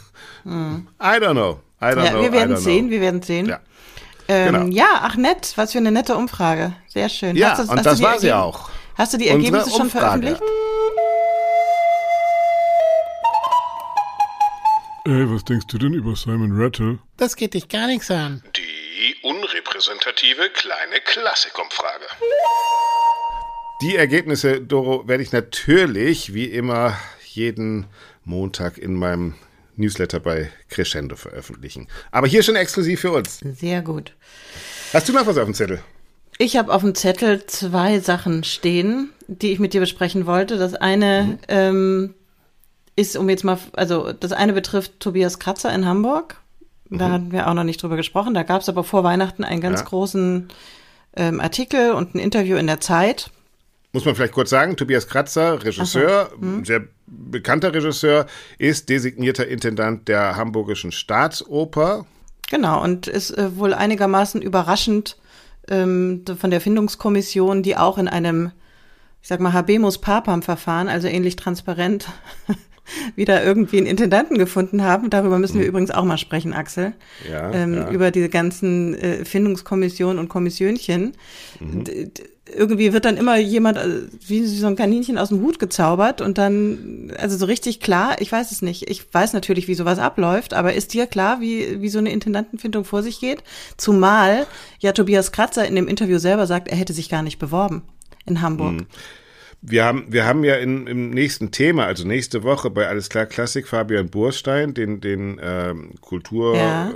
[0.45, 1.59] I don't know.
[1.81, 2.05] I don't.
[2.05, 2.21] Ja, know.
[2.21, 2.91] wir I werden don't sehen, know.
[2.91, 3.47] wir werden sehen.
[3.47, 3.59] Ja.
[4.31, 4.65] Ähm, genau.
[4.67, 6.71] ja, ach nett, was für eine nette Umfrage.
[6.87, 7.35] Sehr schön.
[7.35, 8.69] Ja, Hast du- und hast das war sie auch.
[8.97, 10.41] Hast du die Ergebnisse schon veröffentlicht?
[15.03, 16.99] Ey, was denkst du denn über Simon Rattle?
[17.17, 18.41] Das geht dich gar nichts an.
[18.55, 22.05] Die unrepräsentative kleine Klassikumfrage.
[23.81, 26.95] Die Ergebnisse, Doro, werde ich natürlich wie immer
[27.33, 27.87] jeden
[28.23, 29.33] Montag in meinem
[29.75, 31.87] Newsletter bei Crescendo veröffentlichen.
[32.11, 33.39] Aber hier schon exklusiv für uns.
[33.39, 34.13] Sehr gut.
[34.93, 35.81] Hast du noch was auf dem Zettel?
[36.37, 40.57] Ich habe auf dem Zettel zwei Sachen stehen, die ich mit dir besprechen wollte.
[40.57, 42.13] Das eine ähm,
[42.95, 46.37] ist, um jetzt mal, also das eine betrifft Tobias Kratzer in Hamburg.
[46.93, 48.33] Da hatten wir auch noch nicht drüber gesprochen.
[48.33, 49.85] Da gab es aber vor Weihnachten einen ganz Ja.
[49.85, 50.49] großen
[51.15, 53.31] ähm, Artikel und ein Interview in der Zeit.
[53.93, 56.31] Muss man vielleicht kurz sagen, Tobias Kratzer, Regisseur,
[56.63, 58.25] sehr bekannter Regisseur,
[58.57, 62.05] ist designierter Intendant der Hamburgischen Staatsoper.
[62.49, 65.17] Genau, und ist äh, wohl einigermaßen überraschend
[65.67, 68.51] ähm, von der Findungskommission, die auch in einem,
[69.21, 72.07] ich sag mal, Habemus Papam-Verfahren, also ähnlich transparent,
[73.15, 75.09] wieder irgendwie einen Intendanten gefunden haben.
[75.09, 76.93] Darüber müssen wir übrigens auch mal sprechen, Axel.
[77.29, 77.89] Ja, ähm, ja.
[77.91, 81.13] Über diese ganzen äh, Findungskommissionen und Kommissionchen.
[81.59, 82.09] D-
[82.53, 86.37] Irgendwie wird dann immer jemand äh, wie so ein Kaninchen aus dem Hut gezaubert und
[86.37, 88.89] dann, also so richtig klar, ich weiß es nicht.
[88.89, 92.83] Ich weiß natürlich, wie sowas abläuft, aber ist dir klar, wie, wie so eine Intendantenfindung
[92.83, 93.41] vor sich geht?
[93.77, 94.47] Zumal
[94.79, 97.83] ja Tobias Kratzer in dem Interview selber sagt, er hätte sich gar nicht beworben
[98.25, 98.73] in Hamburg.
[98.73, 98.85] Mhm.
[99.63, 103.27] Wir haben, wir haben ja in, im nächsten Thema, also nächste Woche bei Alles klar
[103.27, 106.89] Klassik, Fabian Burstein, den, den ähm, Kultur, Ja.
[106.89, 106.93] äh,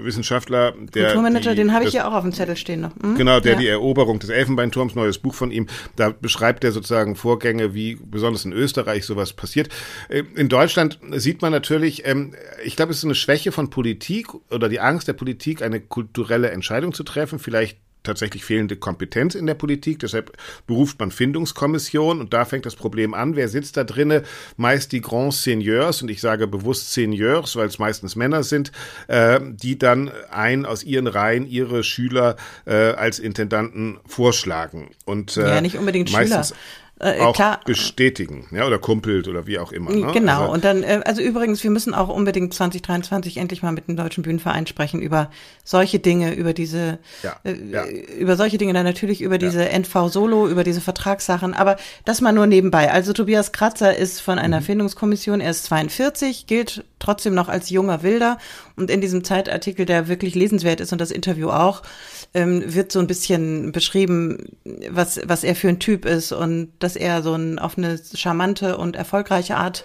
[0.00, 2.92] der Kulturmanager, die, den habe ich ja auch auf dem Zettel stehen noch.
[3.02, 3.16] Hm?
[3.16, 3.58] Genau, der ja.
[3.58, 8.46] die Eroberung des Elfenbeinturms, neues Buch von ihm, da beschreibt er sozusagen Vorgänge, wie besonders
[8.46, 9.68] in Österreich sowas passiert.
[10.08, 14.28] Äh, In Deutschland sieht man natürlich, ähm, ich glaube, es ist eine Schwäche von Politik
[14.50, 17.78] oder die Angst der Politik, eine kulturelle Entscheidung zu treffen, vielleicht
[18.08, 20.00] tatsächlich fehlende Kompetenz in der Politik.
[20.00, 23.36] Deshalb beruft man Findungskommission und da fängt das Problem an.
[23.36, 24.24] Wer sitzt da drinne?
[24.56, 28.72] Meist die Grands Seigneurs und ich sage bewusst Seigneurs, weil es meistens Männer sind,
[29.06, 35.42] äh, die dann ein aus ihren Reihen ihre Schüler äh, als Intendanten vorschlagen und äh,
[35.42, 36.44] Ja, nicht unbedingt Schüler.
[37.00, 37.60] Äh, auch klar.
[37.64, 39.90] bestätigen, ja, oder kumpelt oder wie auch immer.
[39.92, 40.10] Ne?
[40.12, 43.86] Genau, Also, und dann, äh, also übrigens, wir müssen auch unbedingt 2023 endlich mal mit
[43.86, 45.30] dem Deutschen Bühnenverein sprechen über
[45.64, 47.86] solche Dinge, über diese, Ja, äh, ja.
[47.86, 52.46] über solche Dinge, dann natürlich über diese NV-Solo, über diese Vertragssachen, aber das mal nur
[52.46, 52.90] nebenbei.
[52.90, 54.44] Also Tobias Kratzer ist von Mhm.
[54.44, 58.38] einer Findungskommission, er ist 42, gilt trotzdem noch als junger Wilder
[58.74, 61.82] und in diesem Zeitartikel, der wirklich lesenswert ist und das Interview auch,
[62.34, 64.46] ähm, wird so ein bisschen beschrieben,
[64.90, 68.78] was, was er für ein Typ ist und dass er so ein, auf eine charmante
[68.78, 69.84] und erfolgreiche Art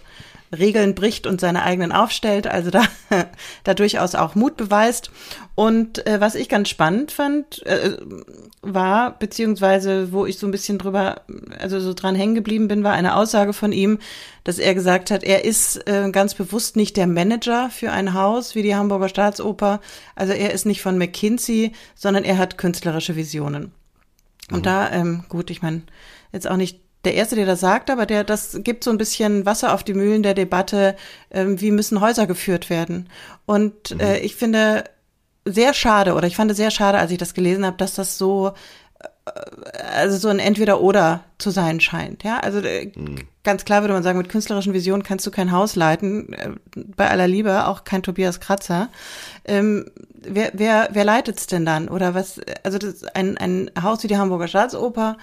[0.57, 2.83] Regeln bricht und seine eigenen aufstellt, also da,
[3.65, 5.11] da durchaus auch Mut beweist.
[5.53, 7.97] Und äh, was ich ganz spannend fand, äh,
[8.61, 11.23] war, beziehungsweise wo ich so ein bisschen drüber,
[11.59, 13.99] also so dran hängen geblieben bin, war eine Aussage von ihm,
[14.45, 18.55] dass er gesagt hat, er ist äh, ganz bewusst nicht der Manager für ein Haus
[18.55, 19.81] wie die Hamburger Staatsoper.
[20.15, 23.73] Also er ist nicht von McKinsey, sondern er hat künstlerische Visionen.
[24.51, 25.81] Und da, ähm, gut, ich meine,
[26.31, 29.45] jetzt auch nicht der Erste, der das sagt, aber der, das gibt so ein bisschen
[29.45, 30.95] Wasser auf die Mühlen der Debatte,
[31.31, 33.09] ähm, wie müssen Häuser geführt werden.
[33.45, 34.85] Und äh, ich finde
[35.45, 38.17] sehr schade, oder ich fand es sehr schade, als ich das gelesen habe, dass das
[38.17, 38.53] so
[39.95, 42.23] also so ein Entweder-Oder zu sein scheint.
[42.23, 42.91] Ja, also äh,
[43.43, 47.09] ganz klar würde man sagen, mit künstlerischen Visionen kannst du kein Haus leiten, äh, bei
[47.09, 48.89] aller Liebe, auch kein Tobias Kratzer.
[49.45, 49.85] Ähm,
[50.27, 51.89] wer wer, wer leitet's denn dann?
[51.89, 55.17] Oder was, also das ein, ein Haus wie die Hamburger Staatsoper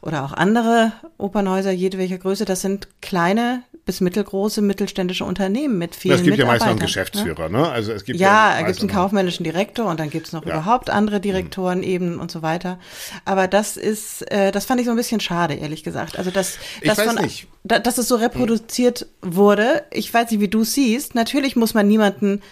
[0.00, 6.16] oder auch andere Opernhäuser jedwelcher Größe, das sind kleine bis mittelgroße mittelständische Unternehmen mit vielen
[6.16, 6.84] es gibt ja meist noch einen ne?
[6.84, 7.70] Geschäftsführer, ne?
[7.70, 10.34] Also es gibt Ja, meist da gibt es einen kaufmännischen Direktor und dann gibt es
[10.34, 12.78] noch überhaupt andere Direktoren eben und so weiter.
[13.24, 16.18] Aber das ist, äh, das fand ich so ein bisschen schade, ehrlich gesagt.
[16.18, 17.18] Also dass, weiß von.
[17.64, 19.84] Da, dass es so reproduziert wurde.
[19.90, 21.14] Ich weiß nicht, wie du siehst.
[21.14, 22.42] Natürlich muss man niemanden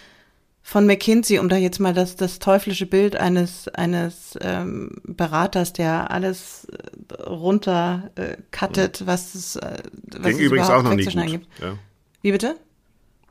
[0.67, 6.11] von McKinsey, um da jetzt mal das, das teuflische Bild eines, eines ähm, Beraters, der
[6.11, 9.77] alles äh, runter äh, cuttet, was es, äh,
[10.11, 11.25] was Ging es übrigens auch noch nie gut.
[11.25, 11.47] gibt.
[11.61, 11.77] Ja.
[12.21, 12.57] Wie bitte?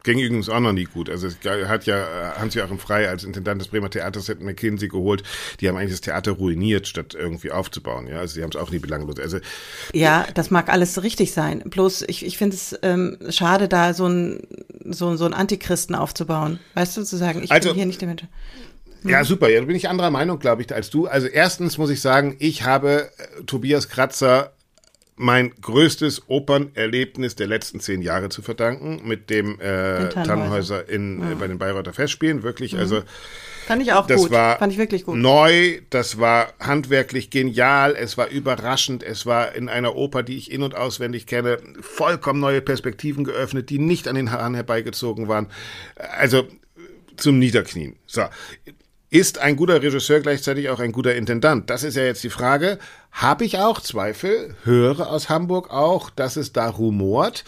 [0.07, 1.11] Ging übrigens auch noch nie gut.
[1.11, 1.37] Also es
[1.69, 5.23] hat ja äh, Hans-Joachim Frey als Intendant des Bremer Theaters hat McKinsey geholt.
[5.61, 8.07] Die haben eigentlich das Theater ruiniert, statt irgendwie aufzubauen.
[8.07, 9.19] Ja, also die haben es auch nie belanglos.
[9.19, 9.39] Also
[9.93, 11.59] Ja, das mag alles richtig sein.
[11.67, 14.47] Bloß ich, ich finde es ähm, schade, da so ein
[14.89, 16.61] so, so ein Antichristen aufzubauen.
[16.75, 18.23] Weißt du, zu sagen, ich Also- bin hier nicht der Mensch.
[19.05, 19.49] Ja, super.
[19.49, 21.07] Ja, da bin ich anderer Meinung, glaube ich, als du.
[21.07, 24.53] Also erstens muss ich sagen, ich habe äh, Tobias Kratzer
[25.17, 30.89] mein größtes Opernerlebnis der letzten zehn Jahre zu verdanken mit dem äh, Tannhäuser.
[30.89, 32.43] In, äh, bei den Bayreuther Festspielen.
[32.43, 33.03] Wirklich, also
[33.67, 34.31] Fand ich auch das gut.
[34.31, 35.17] war Fand ich wirklich gut.
[35.17, 40.53] neu, das war handwerklich genial, es war überraschend, es war in einer Oper, die ich
[40.53, 45.49] in- und auswendig kenne, vollkommen neue Perspektiven geöffnet, die nicht an den Haaren herbeigezogen waren.
[45.97, 46.47] Also
[47.17, 47.97] zum Niederknien.
[48.07, 48.23] So.
[49.09, 51.71] Ist ein guter Regisseur gleichzeitig auch ein guter Intendant?
[51.71, 52.79] Das ist ja jetzt die Frage.
[53.13, 54.57] Habe ich auch Zweifel?
[54.65, 57.45] Höre aus Hamburg auch, dass es da rumort.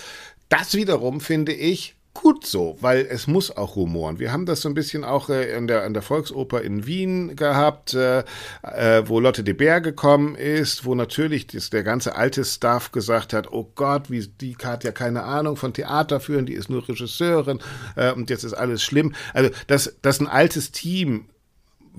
[0.48, 4.20] Das wiederum finde ich gut so, weil es muss auch rumoren.
[4.20, 7.34] Wir haben das so ein bisschen auch äh, in der, an der Volksoper in Wien
[7.34, 8.24] gehabt, äh,
[8.62, 13.32] äh, wo Lotte de Beer gekommen ist, wo natürlich das, der ganze alte Staff gesagt
[13.32, 16.88] hat, oh Gott, wie die hat ja keine Ahnung von Theater führen, die ist nur
[16.88, 17.60] Regisseurin
[17.96, 19.14] äh, und jetzt ist alles schlimm.
[19.34, 21.26] Also, dass, dass ein altes Team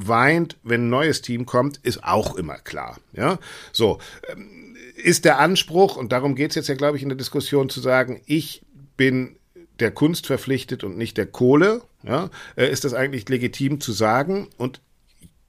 [0.07, 2.99] weint, wenn ein neues Team kommt, ist auch immer klar.
[3.13, 3.37] Ja,
[3.71, 7.17] so ähm, ist der Anspruch und darum geht es jetzt ja, glaube ich, in der
[7.17, 8.61] Diskussion zu sagen, ich
[8.97, 9.35] bin
[9.79, 11.81] der Kunst verpflichtet und nicht der Kohle.
[12.03, 14.47] Ja, äh, ist das eigentlich legitim zu sagen?
[14.57, 14.81] Und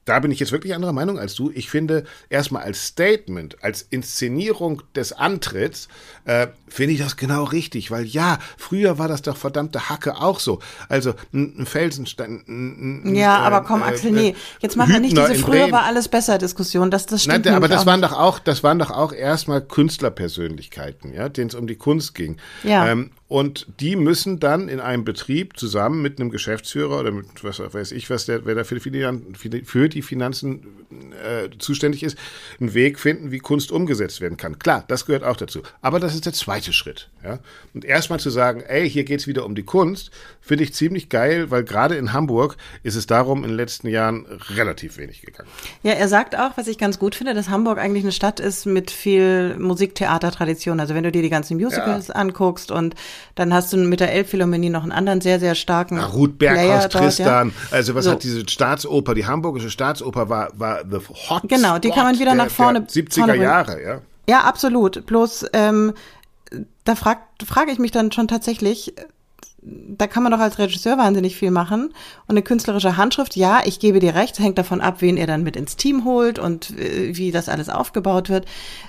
[0.05, 1.51] da bin ich jetzt wirklich anderer Meinung als du.
[1.53, 5.89] Ich finde, erstmal als Statement, als Inszenierung des Antritts,
[6.25, 10.39] äh, finde ich das genau richtig, weil ja, früher war das doch verdammte Hacke auch
[10.39, 10.59] so.
[10.89, 12.43] Also ein, ein Felsenstein.
[12.47, 14.35] Ein, ein, Ja, äh, aber komm, Axel, äh, nee.
[14.59, 16.89] Jetzt machen wir nicht diese früher war alles besser Diskussion.
[16.89, 18.11] Das, das stimmt Nein, aber das waren nicht.
[18.11, 22.37] doch auch, das waren doch auch erstmal Künstlerpersönlichkeiten, ja, denen es um die Kunst ging.
[22.63, 22.87] Ja.
[22.87, 27.59] Ähm, und die müssen dann in einem Betrieb zusammen mit einem Geschäftsführer oder mit was
[27.59, 29.49] weiß ich, was der, wer da für die, Finan- für
[29.91, 30.65] Community-Finanzen
[31.23, 32.17] äh, zuständig ist,
[32.59, 34.59] einen Weg finden, wie Kunst umgesetzt werden kann.
[34.59, 35.61] Klar, das gehört auch dazu.
[35.81, 37.09] Aber das ist der zweite Schritt.
[37.23, 37.39] Ja?
[37.73, 41.51] Und erstmal zu sagen, ey, hier geht's wieder um die Kunst, finde ich ziemlich geil,
[41.51, 45.49] weil gerade in Hamburg ist es darum in den letzten Jahren relativ wenig gegangen.
[45.83, 48.65] Ja, er sagt auch, was ich ganz gut finde, dass Hamburg eigentlich eine Stadt ist
[48.65, 50.79] mit viel Musiktheatertradition.
[50.79, 52.15] Also wenn du dir die ganzen Musicals ja.
[52.15, 52.95] anguckst und
[53.35, 56.89] dann hast du mit der Elbphilharmonie noch einen anderen sehr, sehr starken Na, Ruth Berghaus,
[56.89, 57.49] Tristan.
[57.49, 57.75] Ja?
[57.75, 58.11] Also was so.
[58.11, 62.35] hat diese Staatsoper, die Hamburgische Staatsoper war, war the hot Genau, die kann man wieder
[62.35, 62.81] der, nach vorne.
[62.81, 64.01] 70er vorne Jahre, ja.
[64.29, 65.05] Ja, absolut.
[65.05, 65.93] Bloß, ähm,
[66.83, 68.93] da frage frag ich mich dann schon tatsächlich,
[69.63, 71.89] da kann man doch als Regisseur wahnsinnig viel machen.
[72.27, 75.43] Und eine künstlerische Handschrift, ja, ich gebe dir recht, hängt davon ab, wen er dann
[75.43, 78.45] mit ins Team holt und äh, wie das alles aufgebaut wird.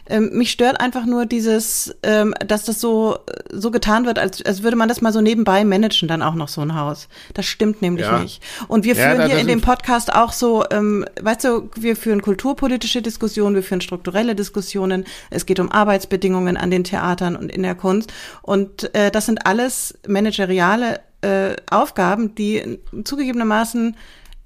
[0.08, 3.18] Ähm, mich stört einfach nur dieses, ähm, dass das so,
[3.50, 6.48] so getan wird, als, als würde man das mal so nebenbei managen, dann auch noch
[6.48, 7.08] so ein Haus.
[7.34, 8.20] Das stimmt nämlich ja.
[8.20, 8.42] nicht.
[8.66, 12.22] Und wir führen ja, hier in dem Podcast auch so, ähm, weißt du, wir führen
[12.22, 15.04] kulturpolitische Diskussionen, wir führen strukturelle Diskussionen.
[15.28, 18.10] Es geht um Arbeitsbedingungen an den Theatern und in der Kunst.
[18.40, 23.96] Und äh, das sind alles manageriale reale äh, Aufgaben, die zugegebenermaßen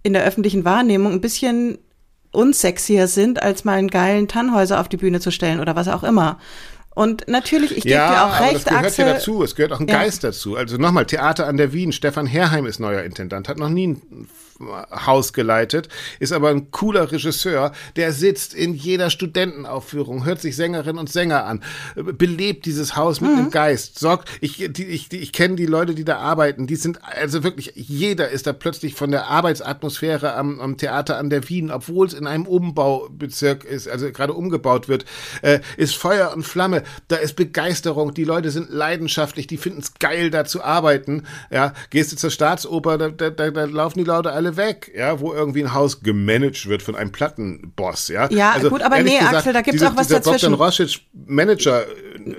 [0.02, 1.78] in der öffentlichen Wahrnehmung ein bisschen
[2.32, 6.02] unsexier sind, als mal einen geilen Tannhäuser auf die Bühne zu stellen oder was auch
[6.02, 6.38] immer.
[6.96, 9.06] Und natürlich, ich gebe ja, dir auch recht, aber das gehört Axel.
[9.06, 9.42] ja dazu.
[9.42, 9.98] Es gehört auch ein ja.
[9.98, 10.56] Geist dazu.
[10.56, 11.92] Also nochmal, Theater an der Wien.
[11.92, 14.28] Stefan Herrheim ist neuer Intendant, hat noch nie ein
[14.60, 20.98] Haus geleitet, ist aber ein cooler Regisseur, der sitzt in jeder Studentenaufführung, hört sich Sängerinnen
[20.98, 21.62] und Sänger an,
[21.94, 23.38] belebt dieses Haus mit mhm.
[23.38, 26.76] einem Geist, sorgt, ich, die, ich, die, ich kenne die Leute, die da arbeiten, die
[26.76, 31.48] sind, also wirklich, jeder ist da plötzlich von der Arbeitsatmosphäre am, am Theater an der
[31.48, 35.04] Wien, obwohl es in einem Umbaubezirk ist, also gerade umgebaut wird,
[35.42, 39.94] äh, ist Feuer und Flamme, da ist Begeisterung, die Leute sind leidenschaftlich, die finden es
[39.94, 44.04] geil, da zu arbeiten, ja, gehst du zur Staatsoper, da, da, da, da laufen die
[44.04, 48.30] Leute alle weg, ja, wo irgendwie ein Haus gemanagt wird von einem Plattenboss, ja.
[48.30, 50.50] Ja, also, gut, aber nee, gesagt, Axel, da gibt's diese, auch was dazwischen.
[50.50, 51.86] Bogdan Rosic Manager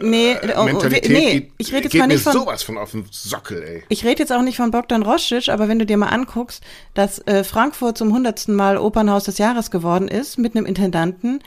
[0.02, 3.64] nee, äh, Mentalität, nee, ich rede jetzt mal nicht von sowas von auf den Sockel,
[3.64, 3.84] ey.
[3.90, 7.20] Ich rede jetzt auch nicht von Bogdan Rosic, aber wenn du dir mal anguckst, dass
[7.28, 11.42] äh, Frankfurt zum hundertsten Mal Opernhaus des Jahres geworden ist mit einem Intendanten,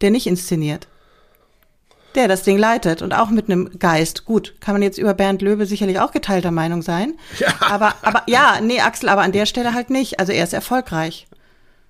[0.00, 0.88] der nicht inszeniert
[2.16, 4.24] der das Ding leitet und auch mit einem Geist.
[4.24, 7.14] Gut, kann man jetzt über Bernd Löbe sicherlich auch geteilter Meinung sein.
[7.38, 7.48] Ja.
[7.60, 10.18] Aber, aber ja, nee, Axel, aber an der Stelle halt nicht.
[10.18, 11.26] Also er ist erfolgreich.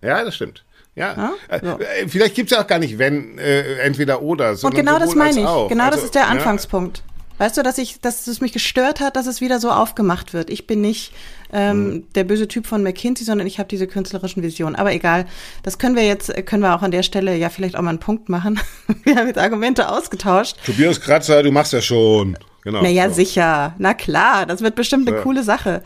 [0.02, 0.64] Ja, das stimmt.
[0.94, 1.14] Ja,
[1.50, 1.58] ja?
[1.62, 1.78] So.
[1.78, 4.56] Äh, vielleicht gibt's ja auch gar nicht wenn, äh, entweder oder.
[4.62, 5.46] Und genau das meine ich.
[5.46, 5.68] Auch.
[5.68, 6.98] Genau also, das ist der Anfangspunkt.
[6.98, 7.04] Ja.
[7.38, 10.48] Weißt du, dass ich, dass es mich gestört hat, dass es wieder so aufgemacht wird.
[10.48, 11.12] Ich bin nicht
[11.52, 12.04] ähm, mhm.
[12.14, 14.76] der böse Typ von McKinsey, sondern ich habe diese künstlerischen Visionen.
[14.76, 15.26] Aber egal,
[15.62, 17.98] das können wir jetzt, können wir auch an der Stelle ja vielleicht auch mal einen
[17.98, 18.61] Punkt machen.
[19.04, 20.56] wir haben jetzt Argumente ausgetauscht.
[20.64, 22.37] Tobias Kratzer, du machst ja schon.
[22.66, 22.83] Genau.
[22.83, 23.14] Naja, so.
[23.14, 23.76] sicher.
[23.79, 25.22] Na klar, das wird bestimmt eine ja.
[25.22, 25.85] coole Sache.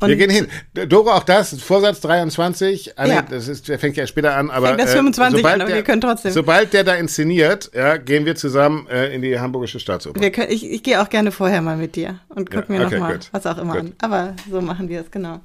[0.00, 0.48] Und wir gehen hin.
[0.88, 2.98] Doro, auch das, Vorsatz 23.
[2.98, 3.20] Ah, ja.
[3.20, 4.68] das ist, der fängt ja später an, aber.
[4.68, 6.32] Fängt das 25 äh, an, aber der, wir können trotzdem.
[6.32, 10.22] Sobald der da inszeniert, ja, gehen wir zusammen äh, in die Hamburgische Staatsoper.
[10.22, 12.94] Wir können, ich ich gehe auch gerne vorher mal mit dir und gucken ja, okay,
[12.94, 13.82] mir nochmal was auch immer gut.
[13.82, 13.92] an.
[14.00, 15.40] Aber so machen wir es, genau.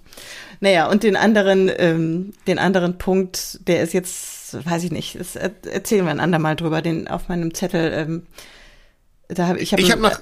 [0.62, 5.36] Naja, und den anderen, ähm, den anderen Punkt, der ist jetzt, weiß ich nicht, das
[5.36, 8.24] erzählen wir ein andermal drüber, den auf meinem Zettel, ähm,
[9.28, 10.18] da habe ich habe ich hab noch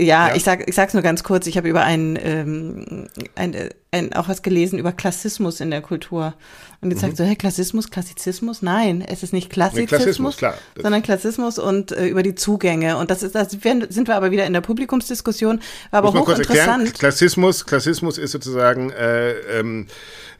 [0.00, 1.46] ja, ja, ich sag, ich sag's nur ganz kurz.
[1.46, 6.34] Ich habe über ein, ähm, ein, ein, auch was gelesen über Klassismus in der Kultur.
[6.80, 7.08] Und jetzt mhm.
[7.08, 8.62] sagt so, hey, Klassismus, Klassizismus?
[8.62, 12.96] Nein, es ist nicht Klassizismus, nee, Klassismus klar, sondern Klassismus und äh, über die Zugänge.
[12.96, 15.60] Und das ist, das sind wir aber wieder in der Publikumsdiskussion.
[15.90, 16.94] War aber hochinteressant.
[16.94, 19.88] Klassismus, Klassismus ist sozusagen, äh, ähm,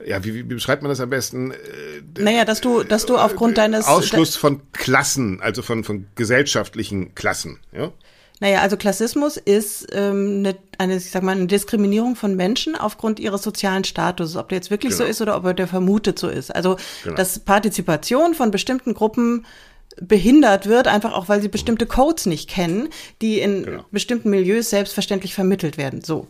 [0.07, 1.51] ja, wie, wie beschreibt man das am besten?
[1.51, 1.57] Äh,
[2.19, 7.59] naja, dass du, dass du aufgrund deines Ausschluss von Klassen, also von von gesellschaftlichen Klassen,
[7.73, 7.93] ja.
[8.41, 13.21] Naja, also Klassismus ist ähm, eine, eine, ich sag mal, eine Diskriminierung von Menschen aufgrund
[13.21, 15.05] ihres sozialen Status, ob der jetzt wirklich genau.
[15.05, 16.55] so ist oder ob er der vermutet so ist.
[16.55, 17.17] Also genau.
[17.17, 19.45] dass Partizipation von bestimmten Gruppen
[20.01, 22.89] behindert wird, einfach auch weil sie bestimmte Codes nicht kennen,
[23.21, 23.85] die in genau.
[23.91, 26.03] bestimmten Milieus selbstverständlich vermittelt werden.
[26.03, 26.27] So.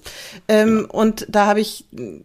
[0.48, 0.92] Ähm, genau.
[0.92, 2.22] Und da habe ich äh,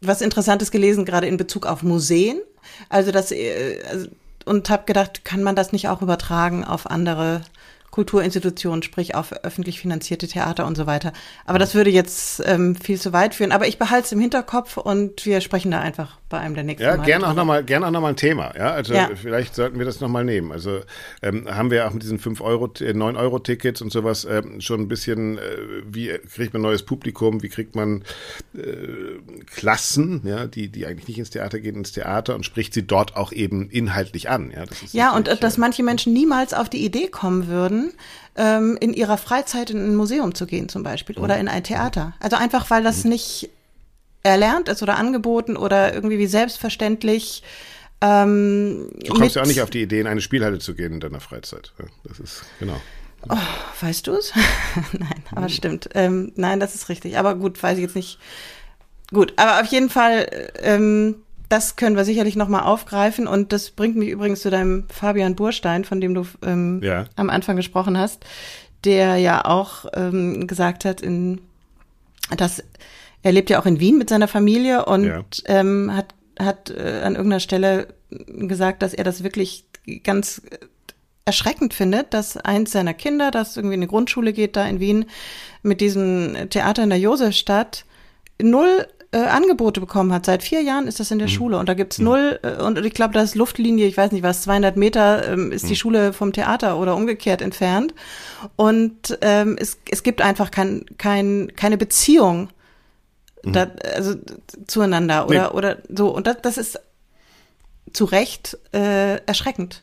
[0.00, 2.40] was Interessantes gelesen, gerade in Bezug auf Museen.
[2.88, 4.08] Also das äh, also,
[4.44, 7.40] und habe gedacht, kann man das nicht auch übertragen auf andere
[7.94, 11.12] Kulturinstitutionen, sprich auf öffentlich finanzierte Theater und so weiter.
[11.44, 13.52] Aber das würde jetzt ähm, viel zu weit führen.
[13.52, 16.82] Aber ich behalte es im Hinterkopf und wir sprechen da einfach bei einem der nächsten
[16.82, 17.06] ja, Mal.
[17.06, 18.52] Gerne auch nochmal, gerne auch nochmal ein Thema.
[18.56, 19.10] Ja, also ja.
[19.14, 20.50] vielleicht sollten wir das nochmal nehmen.
[20.50, 20.80] Also
[21.22, 24.80] ähm, haben wir auch mit diesen 5 Euro, 9 Euro Tickets und sowas ähm, schon
[24.80, 25.42] ein bisschen, äh,
[25.86, 28.02] wie kriegt man neues Publikum, wie kriegt man
[28.56, 32.84] äh, Klassen, ja, die, die eigentlich nicht ins Theater gehen, ins Theater und spricht sie
[32.84, 34.50] dort auch eben inhaltlich an.
[34.50, 37.83] Ja, ja und äh, dass manche Menschen niemals auf die Idee kommen würden,
[38.36, 42.14] ähm, in ihrer Freizeit in ein Museum zu gehen zum Beispiel oder in ein Theater.
[42.20, 43.50] Also einfach, weil das nicht
[44.22, 47.42] erlernt ist oder angeboten oder irgendwie wie selbstverständlich
[48.00, 51.00] Ähm, Du kommst ja auch nicht auf die Idee, in eine Spielhalle zu gehen in
[51.00, 51.72] deiner Freizeit.
[52.04, 52.80] Das ist, genau.
[53.28, 53.36] Oh,
[53.80, 54.32] weißt du es?
[54.92, 55.88] nein, aber stimmt.
[55.94, 57.16] Ähm, nein, das ist richtig.
[57.16, 58.18] Aber gut, weiß ich jetzt nicht.
[59.10, 61.16] Gut, aber auf jeden Fall, ähm,
[61.54, 63.28] das können wir sicherlich nochmal aufgreifen.
[63.28, 67.04] Und das bringt mich übrigens zu deinem Fabian Burstein, von dem du ähm, Ja.
[67.14, 68.24] am Anfang gesprochen hast,
[68.82, 71.40] der ja auch ähm, gesagt hat, in,
[72.36, 72.62] dass
[73.22, 75.24] er lebt ja auch in Wien mit seiner Familie und Ja.
[75.46, 79.64] ähm, hat, hat äh, an irgendeiner Stelle gesagt, dass er das wirklich
[80.02, 80.42] ganz
[81.24, 85.06] erschreckend findet, dass eins seiner Kinder, das irgendwie in eine Grundschule geht, da in Wien,
[85.62, 87.84] mit diesem Theater in der Josefstadt,
[88.42, 90.26] null äh, Angebote bekommen hat.
[90.26, 92.94] Seit vier Jahren ist das in der Schule und da gibt's null, äh, und ich
[92.94, 96.32] glaube, da ist Luftlinie, ich weiß nicht was, 200 Meter ähm, ist die Schule vom
[96.32, 97.94] Theater oder umgekehrt entfernt.
[98.56, 102.48] Und ähm, es, es gibt einfach kein, kein, keine Beziehung
[103.46, 104.14] da, also
[104.66, 105.56] zueinander oder, Nee.
[105.56, 106.08] oder so.
[106.08, 106.80] Und das, das ist
[107.92, 109.82] zu Recht äh, erschreckend.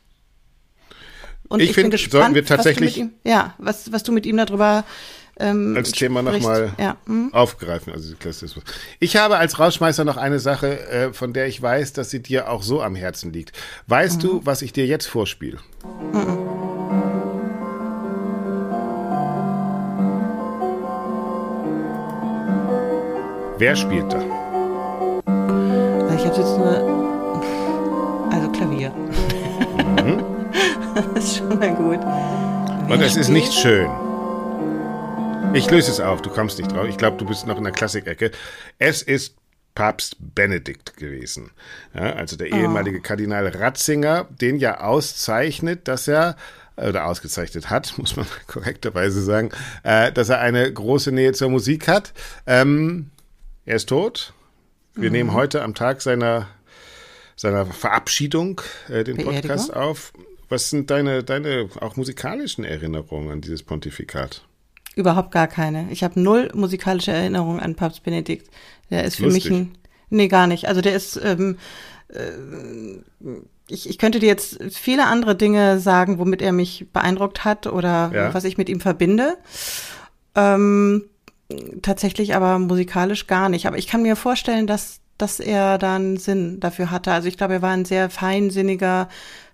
[1.47, 4.83] Und Ich find, sollten wir tatsächlich- ihm, ja, was, was du mit ihm darüber
[5.41, 7.33] ähm, als Thema nochmal Ja, hm.
[7.33, 7.91] aufgreifen.
[7.93, 8.63] Also Klassismus.
[8.99, 12.49] Ich habe als Rausschmeißer noch eine Sache, äh, von der ich weiß, dass sie dir
[12.49, 13.51] auch so am Herzen liegt.
[13.87, 14.27] Weißt Mhm.
[14.27, 15.57] du, was ich dir jetzt vorspiele?
[23.57, 24.19] Wer spielt da?
[26.15, 28.91] Ich habe jetzt nur, also Klavier.
[31.15, 31.99] das ist schon mal gut.
[32.01, 32.91] Wer Mhm.
[32.91, 33.89] Und es ist nicht schön.
[35.53, 36.87] Ich löse es auf, du kommst nicht drauf.
[36.87, 38.31] Ich glaube, du bist noch in der Klassikecke.
[38.79, 39.35] Es ist
[39.75, 41.51] Papst Benedikt gewesen.
[41.93, 46.35] Ja, also der ehemalige Kardinal Ratzinger, den ja auszeichnet, dass er
[46.77, 49.49] oder ausgezeichnet hat, muss man korrekterweise sagen,
[49.83, 52.13] äh, dass er eine große Nähe zur Musik hat.
[52.47, 53.11] Ähm,
[53.65, 54.33] er ist tot.
[54.93, 55.15] Wir Mhm.
[55.15, 56.47] nehmen heute am Tag seiner,
[57.35, 59.33] seiner Verabschiedung äh, den Beerdigung?
[59.35, 60.13] Podcast auf.
[60.49, 64.45] Was sind deine, deine auch musikalischen Erinnerungen an dieses Pontifikat?
[64.95, 65.87] Überhaupt gar keine.
[65.91, 68.49] Ich habe null musikalische Erinnerungen an Papst Benedikt.
[68.89, 69.49] Der ist für Lustig.
[69.49, 69.71] mich ein.
[70.09, 70.67] Nee, gar nicht.
[70.67, 71.19] Also der ist.
[71.23, 71.57] Ähm,
[72.09, 72.97] äh,
[73.69, 78.11] ich, ich könnte dir jetzt viele andere Dinge sagen, womit er mich beeindruckt hat oder
[78.13, 78.33] Ja.
[78.33, 79.37] was ich mit ihm verbinde.
[80.35, 81.05] Ähm,
[81.81, 83.67] tatsächlich aber musikalisch gar nicht.
[83.67, 87.13] Aber ich kann mir vorstellen, dass, dass er da einen Sinn dafür hatte.
[87.13, 89.07] Also ich glaube, er war ein sehr feinsinniger,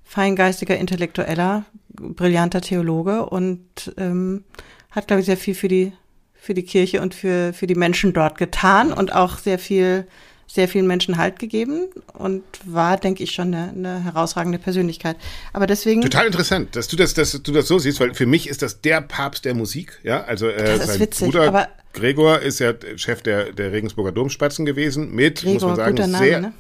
[0.04, 4.44] feingeistiger Intellektueller, brillanter Theologe und ähm,
[4.92, 5.94] hat, glaube ich, sehr viel für die,
[6.36, 10.08] für die Kirche und für, für die Menschen dort getan und auch sehr viel,
[10.48, 15.18] sehr vielen Menschen Halt gegeben und war, denke ich, schon eine, eine herausragende Persönlichkeit.
[15.54, 16.02] Aber deswegen.
[16.02, 18.82] Total interessant, dass du das, dass du das so siehst, weil für mich ist das
[18.82, 20.00] der Papst der Musik.
[20.04, 24.12] Ja, also äh, Das ist sein witzig, Bruder Gregor ist ja Chef der, der Regensburger
[24.12, 26.54] Domspatzen gewesen, mit, muss Gregor, man sagen, Name, sehr, ne?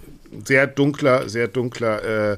[0.45, 2.37] Sehr dunkler, sehr dunkler, äh,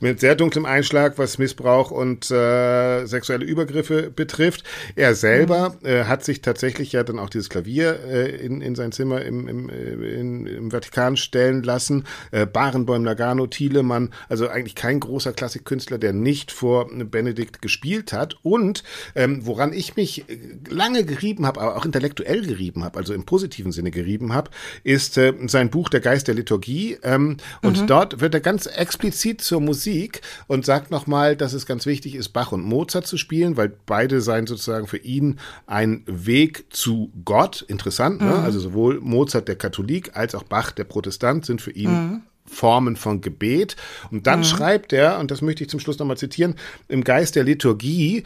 [0.00, 4.64] mit sehr dunklem Einschlag, was Missbrauch und äh, sexuelle Übergriffe betrifft.
[4.96, 5.86] Er selber Mhm.
[5.86, 9.48] äh, hat sich tatsächlich ja dann auch dieses Klavier äh, in, in sein Zimmer im,
[9.48, 12.04] im, äh, in, im Vatikan stellen lassen.
[12.30, 18.36] Äh, Barenboim, Nagano, Thielemann, also eigentlich kein großer Klassikkünstler, der nicht vor Benedikt gespielt hat.
[18.42, 18.82] Und
[19.14, 23.24] ähm, woran ich mich äh, lange gerieben habe, aber auch intellektuell gerieben habe, also im
[23.24, 24.50] positiven Sinne gerieben habe,
[24.84, 26.98] ist äh, sein Buch Der Geist der Liturgie.
[27.10, 31.86] Ähm, und dort wird er ganz explizit zur Musik und sagt nochmal, dass es ganz
[31.86, 36.66] wichtig ist, Bach und Mozart zu spielen, weil beide seien sozusagen für ihn ein Weg
[36.70, 37.64] zu Gott.
[37.68, 38.34] Interessant, ne?
[38.34, 43.20] Also sowohl Mozart der Katholik als auch Bach der Protestant sind für ihn Formen von
[43.20, 43.76] Gebet.
[44.10, 46.56] Und dann schreibt er, und das möchte ich zum Schluss nochmal zitieren,
[46.88, 48.24] im Geist der Liturgie,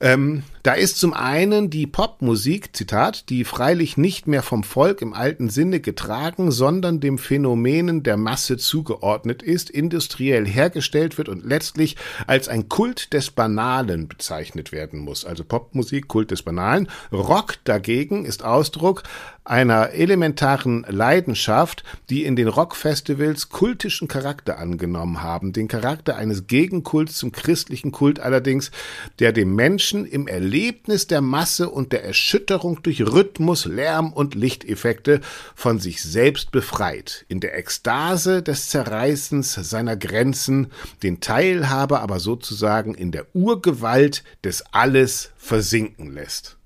[0.00, 5.14] ähm, da ist zum einen die Popmusik, Zitat, die freilich nicht mehr vom Volk im
[5.14, 11.94] alten Sinne getragen, sondern dem Phänomenen der Masse zugeordnet ist, industriell hergestellt wird und letztlich
[12.26, 15.24] als ein Kult des Banalen bezeichnet werden muss.
[15.24, 16.88] Also Popmusik, Kult des Banalen.
[17.12, 19.04] Rock dagegen ist Ausdruck
[19.46, 25.52] einer elementaren Leidenschaft, die in den Rockfestivals kultischen Charakter angenommen haben.
[25.52, 28.72] Den Charakter eines Gegenkults zum christlichen Kult allerdings,
[29.20, 30.26] der dem Menschen im
[30.56, 35.20] Erlebnis der Masse und der Erschütterung durch Rhythmus, Lärm und Lichteffekte
[35.54, 42.94] von sich selbst befreit, in der Ekstase des Zerreißens seiner Grenzen, den Teilhaber aber sozusagen
[42.94, 46.56] in der Urgewalt des Alles versinken lässt.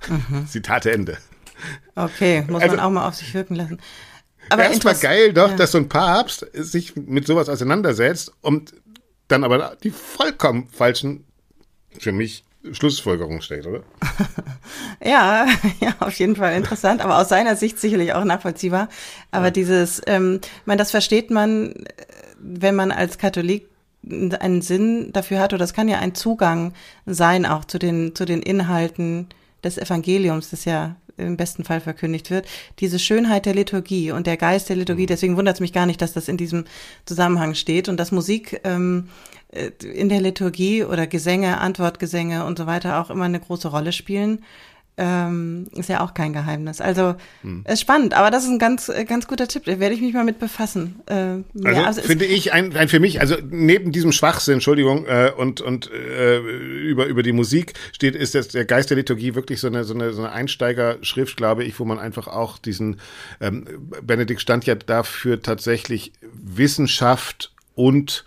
[0.46, 1.16] Zitat Ende.
[1.94, 3.80] Okay, muss Also- man auch mal auf sich wirken lassen.
[4.50, 5.56] Aber Erstmal geil doch, ja.
[5.56, 8.74] dass so ein Papst sich mit sowas auseinandersetzt und
[9.26, 11.24] dann aber die vollkommen falschen,
[11.98, 13.82] für mich, Schlussfolgerungen stellt, oder?
[15.04, 15.46] Ja,
[15.80, 18.88] ja, auf jeden Fall interessant, aber aus seiner Sicht sicherlich auch nachvollziehbar.
[19.30, 21.84] Aber dieses, ähm, ich meine, das versteht man, äh,
[22.38, 23.68] wenn man als Katholik
[24.08, 26.72] einen Sinn dafür hat, oder das kann ja ein Zugang
[27.06, 29.28] sein auch zu den, zu den Inhalten
[29.64, 32.46] des Evangeliums, das ja im besten Fall verkündigt wird,
[32.78, 35.02] diese Schönheit der Liturgie und der Geist der Liturgie.
[35.02, 35.08] Mhm.
[35.08, 36.64] Deswegen wundert es mich gar nicht, dass das in diesem
[37.04, 42.66] Zusammenhang steht und dass Musik ähm, äh, in der Liturgie oder Gesänge, Antwortgesänge und so
[42.66, 44.40] weiter auch immer eine große Rolle spielen
[44.98, 46.80] ähm, ist ja auch kein Geheimnis.
[46.80, 47.64] Also hm.
[47.68, 49.64] ist spannend, aber das ist ein ganz äh, ganz guter Tipp.
[49.64, 50.96] Da werde ich mich mal mit befassen.
[51.06, 55.30] Äh, also, also finde ich ein, ein für mich, also neben diesem Schwachsinn, Entschuldigung, äh,
[55.36, 59.60] und und äh, über über die Musik steht, ist das der Geist der Liturgie wirklich
[59.60, 63.00] so eine so eine, so eine Einsteigerschrift, glaube ich, wo man einfach auch diesen
[63.40, 63.66] ähm,
[64.02, 68.24] Benedikt stand ja dafür tatsächlich Wissenschaft und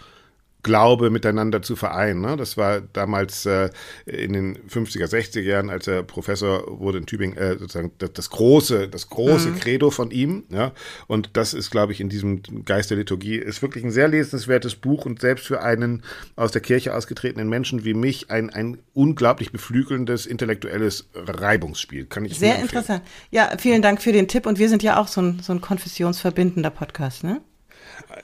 [0.64, 2.22] Glaube miteinander zu vereinen.
[2.22, 2.38] Ne?
[2.38, 3.70] Das war damals äh,
[4.06, 8.30] in den 50er, 60er Jahren, als er Professor wurde in Tübingen, äh, sozusagen das, das
[8.30, 9.60] große, das große mhm.
[9.60, 10.44] Credo von ihm.
[10.50, 10.72] Ja?
[11.08, 14.76] Und das ist, glaube ich, in diesem Geist der Liturgie, ist wirklich ein sehr lesenswertes
[14.76, 16.04] Buch und selbst für einen
[16.36, 22.06] aus der Kirche ausgetretenen Menschen wie mich ein, ein unglaublich beflügelndes intellektuelles Reibungsspiel.
[22.06, 23.04] Kann ich Sehr interessant.
[23.30, 25.62] Ja, vielen Dank für den Tipp und wir sind ja auch so ein, so ein
[25.62, 27.42] konfessionsverbindender Podcast, ne?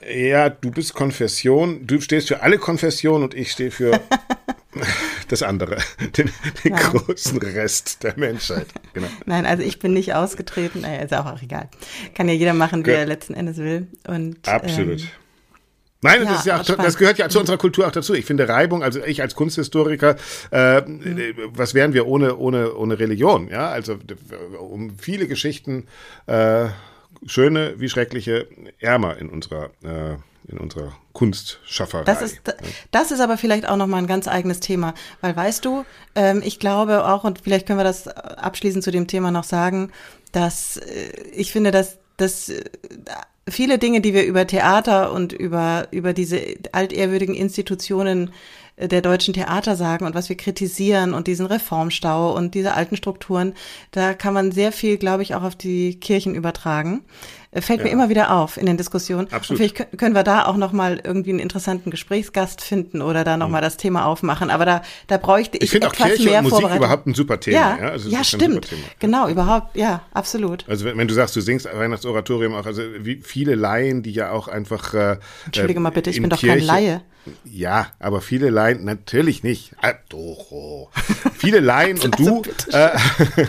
[0.08, 4.00] Ja, du bist Konfession, du stehst für alle Konfessionen und ich stehe für
[5.28, 5.78] das andere,
[6.16, 6.30] den,
[6.64, 8.66] den großen Rest der Menschheit.
[8.94, 9.08] Genau.
[9.26, 11.68] Nein, also ich bin nicht ausgetreten, naja, ist auch, egal.
[12.14, 13.88] Kann ja jeder machen, wie Ge er letzten Endes will.
[14.06, 15.00] Und, Absolut.
[15.00, 15.08] Ähm,
[16.00, 18.14] Nein, ja, das, ja auch, das, gehört ja zu unserer Kultur auch dazu.
[18.14, 20.14] Ich finde Reibung, also ich als Kunsthistoriker,
[20.52, 21.34] äh, mhm.
[21.48, 23.48] was wären wir ohne, ohne, ohne Religion?
[23.48, 23.98] Ja, also
[24.60, 25.88] um viele Geschichten
[26.26, 26.66] äh,
[27.26, 28.48] schöne wie schreckliche
[28.78, 30.16] Ärmer in unserer äh,
[30.48, 32.04] in unserer Kunstschafferei.
[32.04, 32.40] Das ist,
[32.90, 36.58] das ist aber vielleicht auch nochmal ein ganz eigenes Thema, weil weißt du, ähm, ich
[36.58, 39.92] glaube auch, und vielleicht können wir das abschließend zu dem Thema noch sagen,
[40.32, 42.64] dass äh, ich finde, dass, dass äh,
[43.48, 46.40] viele Dinge, die wir über Theater und über, über diese
[46.72, 48.32] altehrwürdigen Institutionen
[48.80, 53.54] der deutschen Theater sagen und was wir kritisieren und diesen Reformstau und diese alten Strukturen,
[53.90, 57.02] da kann man sehr viel, glaube ich, auch auf die Kirchen übertragen.
[57.50, 57.86] Äh, fällt ja.
[57.86, 59.28] mir immer wieder auf in den Diskussionen.
[59.30, 59.50] Absolut.
[59.50, 63.38] Und vielleicht können wir da auch noch mal irgendwie einen interessanten Gesprächsgast finden oder da
[63.38, 63.52] noch mhm.
[63.52, 64.50] mal das Thema aufmachen.
[64.50, 67.40] Aber da, da bräuchte ich, ich etwas auch Kirche mehr und Musik überhaupt ein super
[67.40, 67.56] Thema.
[67.56, 68.68] Ja, ja, also ja stimmt.
[68.98, 70.68] Genau, überhaupt, ja, absolut.
[70.68, 74.30] Also wenn, wenn, du sagst, du singst Weihnachtsoratorium auch, also wie viele Laien, die ja
[74.30, 77.02] auch einfach äh, Entschuldige mal bitte, ich bin doch Kirche, kein Laie.
[77.44, 79.72] Ja, aber viele Laien, natürlich nicht.
[79.82, 80.88] Ah, doch.
[81.36, 82.42] Viele Laien und du.
[82.72, 82.90] Äh,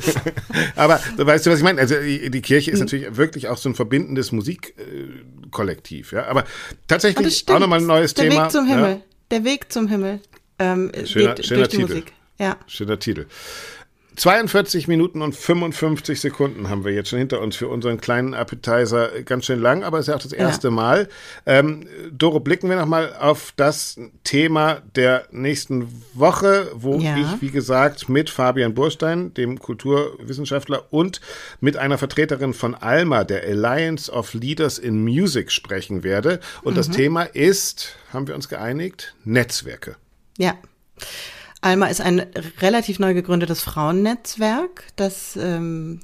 [0.76, 1.80] aber weißt du, was ich meine?
[1.80, 2.86] Also die Kirche ist hm.
[2.86, 6.12] natürlich wirklich auch so ein verbindendes Musikkollektiv.
[6.12, 6.46] ja, aber
[6.88, 8.36] tatsächlich auch nochmal ein neues Der Thema.
[8.36, 8.92] Der Weg zum Himmel.
[8.92, 9.02] Ja?
[9.32, 10.20] Der Weg zum Himmel.
[10.60, 11.90] Ähm, schöner, geht schöner durch die Titel.
[11.90, 12.14] Musik.
[12.38, 12.58] Ja.
[12.68, 13.26] Schöner Titel.
[14.20, 19.22] 42 Minuten und 55 Sekunden haben wir jetzt schon hinter uns für unseren kleinen Appetizer.
[19.24, 20.72] Ganz schön lang, aber es ist ja auch das erste ja.
[20.72, 21.08] Mal.
[21.46, 27.16] Ähm, Doro, blicken wir nochmal auf das Thema der nächsten Woche, wo ja.
[27.16, 31.22] ich, wie gesagt, mit Fabian Burstein, dem Kulturwissenschaftler, und
[31.62, 36.42] mit einer Vertreterin von ALMA, der Alliance of Leaders in Music, sprechen werde.
[36.62, 36.78] Und mhm.
[36.78, 39.96] das Thema ist, haben wir uns geeinigt, Netzwerke.
[40.38, 40.58] Ja.
[41.62, 42.26] Alma ist ein
[42.60, 44.86] relativ neu gegründetes Frauennetzwerk.
[44.96, 46.00] Das, ähm,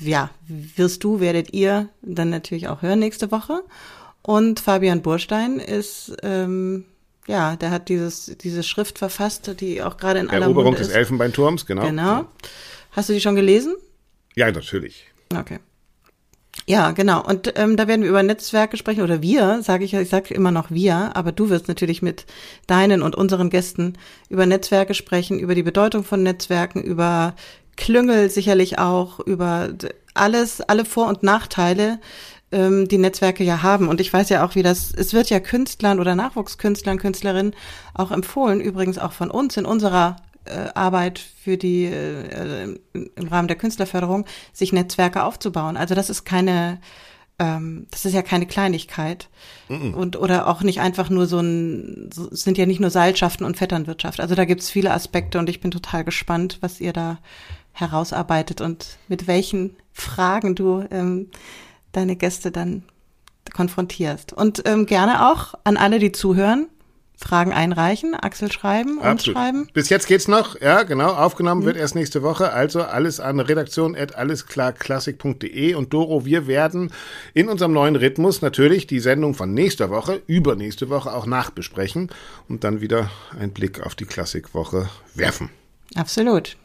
[0.00, 3.62] ja, wirst du, werdet ihr dann natürlich auch hören nächste Woche.
[4.22, 6.84] Und Fabian Burstein ist, ähm,
[7.26, 10.88] ja, der hat dieses, diese Schrift verfasst, die auch gerade in aller Eroberung Munde ist.
[10.88, 11.82] des Elfenbeinturms, genau.
[11.82, 12.26] Genau.
[12.90, 13.76] Hast du die schon gelesen?
[14.34, 15.06] Ja, natürlich.
[15.34, 15.60] Okay.
[16.68, 17.24] Ja, genau.
[17.24, 20.50] Und ähm, da werden wir über Netzwerke sprechen oder wir, sage ich, ich sage immer
[20.50, 22.26] noch wir, aber du wirst natürlich mit
[22.66, 23.96] deinen und unseren Gästen
[24.28, 27.34] über Netzwerke sprechen, über die Bedeutung von Netzwerken, über
[27.78, 29.70] Klüngel sicherlich auch, über
[30.12, 32.00] alles, alle Vor- und Nachteile,
[32.52, 33.88] ähm, die Netzwerke ja haben.
[33.88, 37.54] Und ich weiß ja auch, wie das, es wird ja Künstlern oder Nachwuchskünstlern, Künstlerinnen
[37.94, 40.16] auch empfohlen, übrigens auch von uns in unserer
[40.74, 45.76] Arbeit für die äh, im Rahmen der Künstlerförderung, sich Netzwerke aufzubauen.
[45.76, 46.80] Also das ist keine,
[47.38, 49.28] ähm, das ist ja keine Kleinigkeit.
[49.68, 52.90] Mm Und oder auch nicht einfach nur so ein, so, es sind ja nicht nur
[52.90, 54.20] Seilschaften und Vetternwirtschaft.
[54.20, 57.18] Also da gibt's viele Aspekte und ich bin total gespannt, was ihr da
[57.72, 61.30] herausarbeitet und mit welchen Fragen du ähm,
[61.92, 62.82] deine Gäste dann
[63.52, 64.32] konfrontierst.
[64.32, 66.68] Und ähm, gerne auch an alle, die zuhören,
[67.20, 69.68] Fragen einreichen, Axel schreiben, uns schreiben.
[69.72, 71.08] Bis jetzt geht's noch, ja, genau.
[71.08, 71.66] Aufgenommen mhm.
[71.66, 72.52] wird erst nächste Woche.
[72.52, 76.92] Also alles an redaktion at allesklarklassik.de und Doro, wir werden
[77.34, 82.08] in unserem neuen Rhythmus natürlich die Sendung von nächster Woche, übernächste Woche auch nachbesprechen
[82.48, 85.50] und dann wieder einen Blick auf die Klassikwoche werfen.
[85.96, 86.56] Absolut.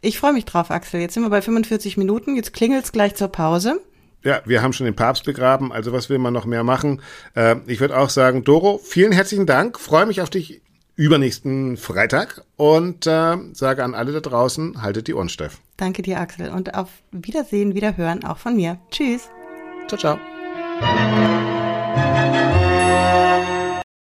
[0.00, 1.02] Ich freue mich drauf, Axel.
[1.02, 2.34] Jetzt sind wir bei 45 Minuten.
[2.34, 3.78] Jetzt klingelt's gleich zur Pause.
[4.22, 7.02] Ja, wir haben schon den Papst begraben, also was will man noch mehr machen?
[7.34, 9.78] Äh, ich würde auch sagen, Doro, vielen herzlichen Dank.
[9.78, 10.60] Freue mich auf dich
[10.96, 15.58] übernächsten Freitag und äh, sage an alle da draußen, haltet die Ohren steif.
[15.78, 16.50] Danke dir, Axel.
[16.50, 18.78] Und auf Wiedersehen, Wiederhören auch von mir.
[18.90, 19.30] Tschüss.
[19.88, 21.59] Ciao, ciao.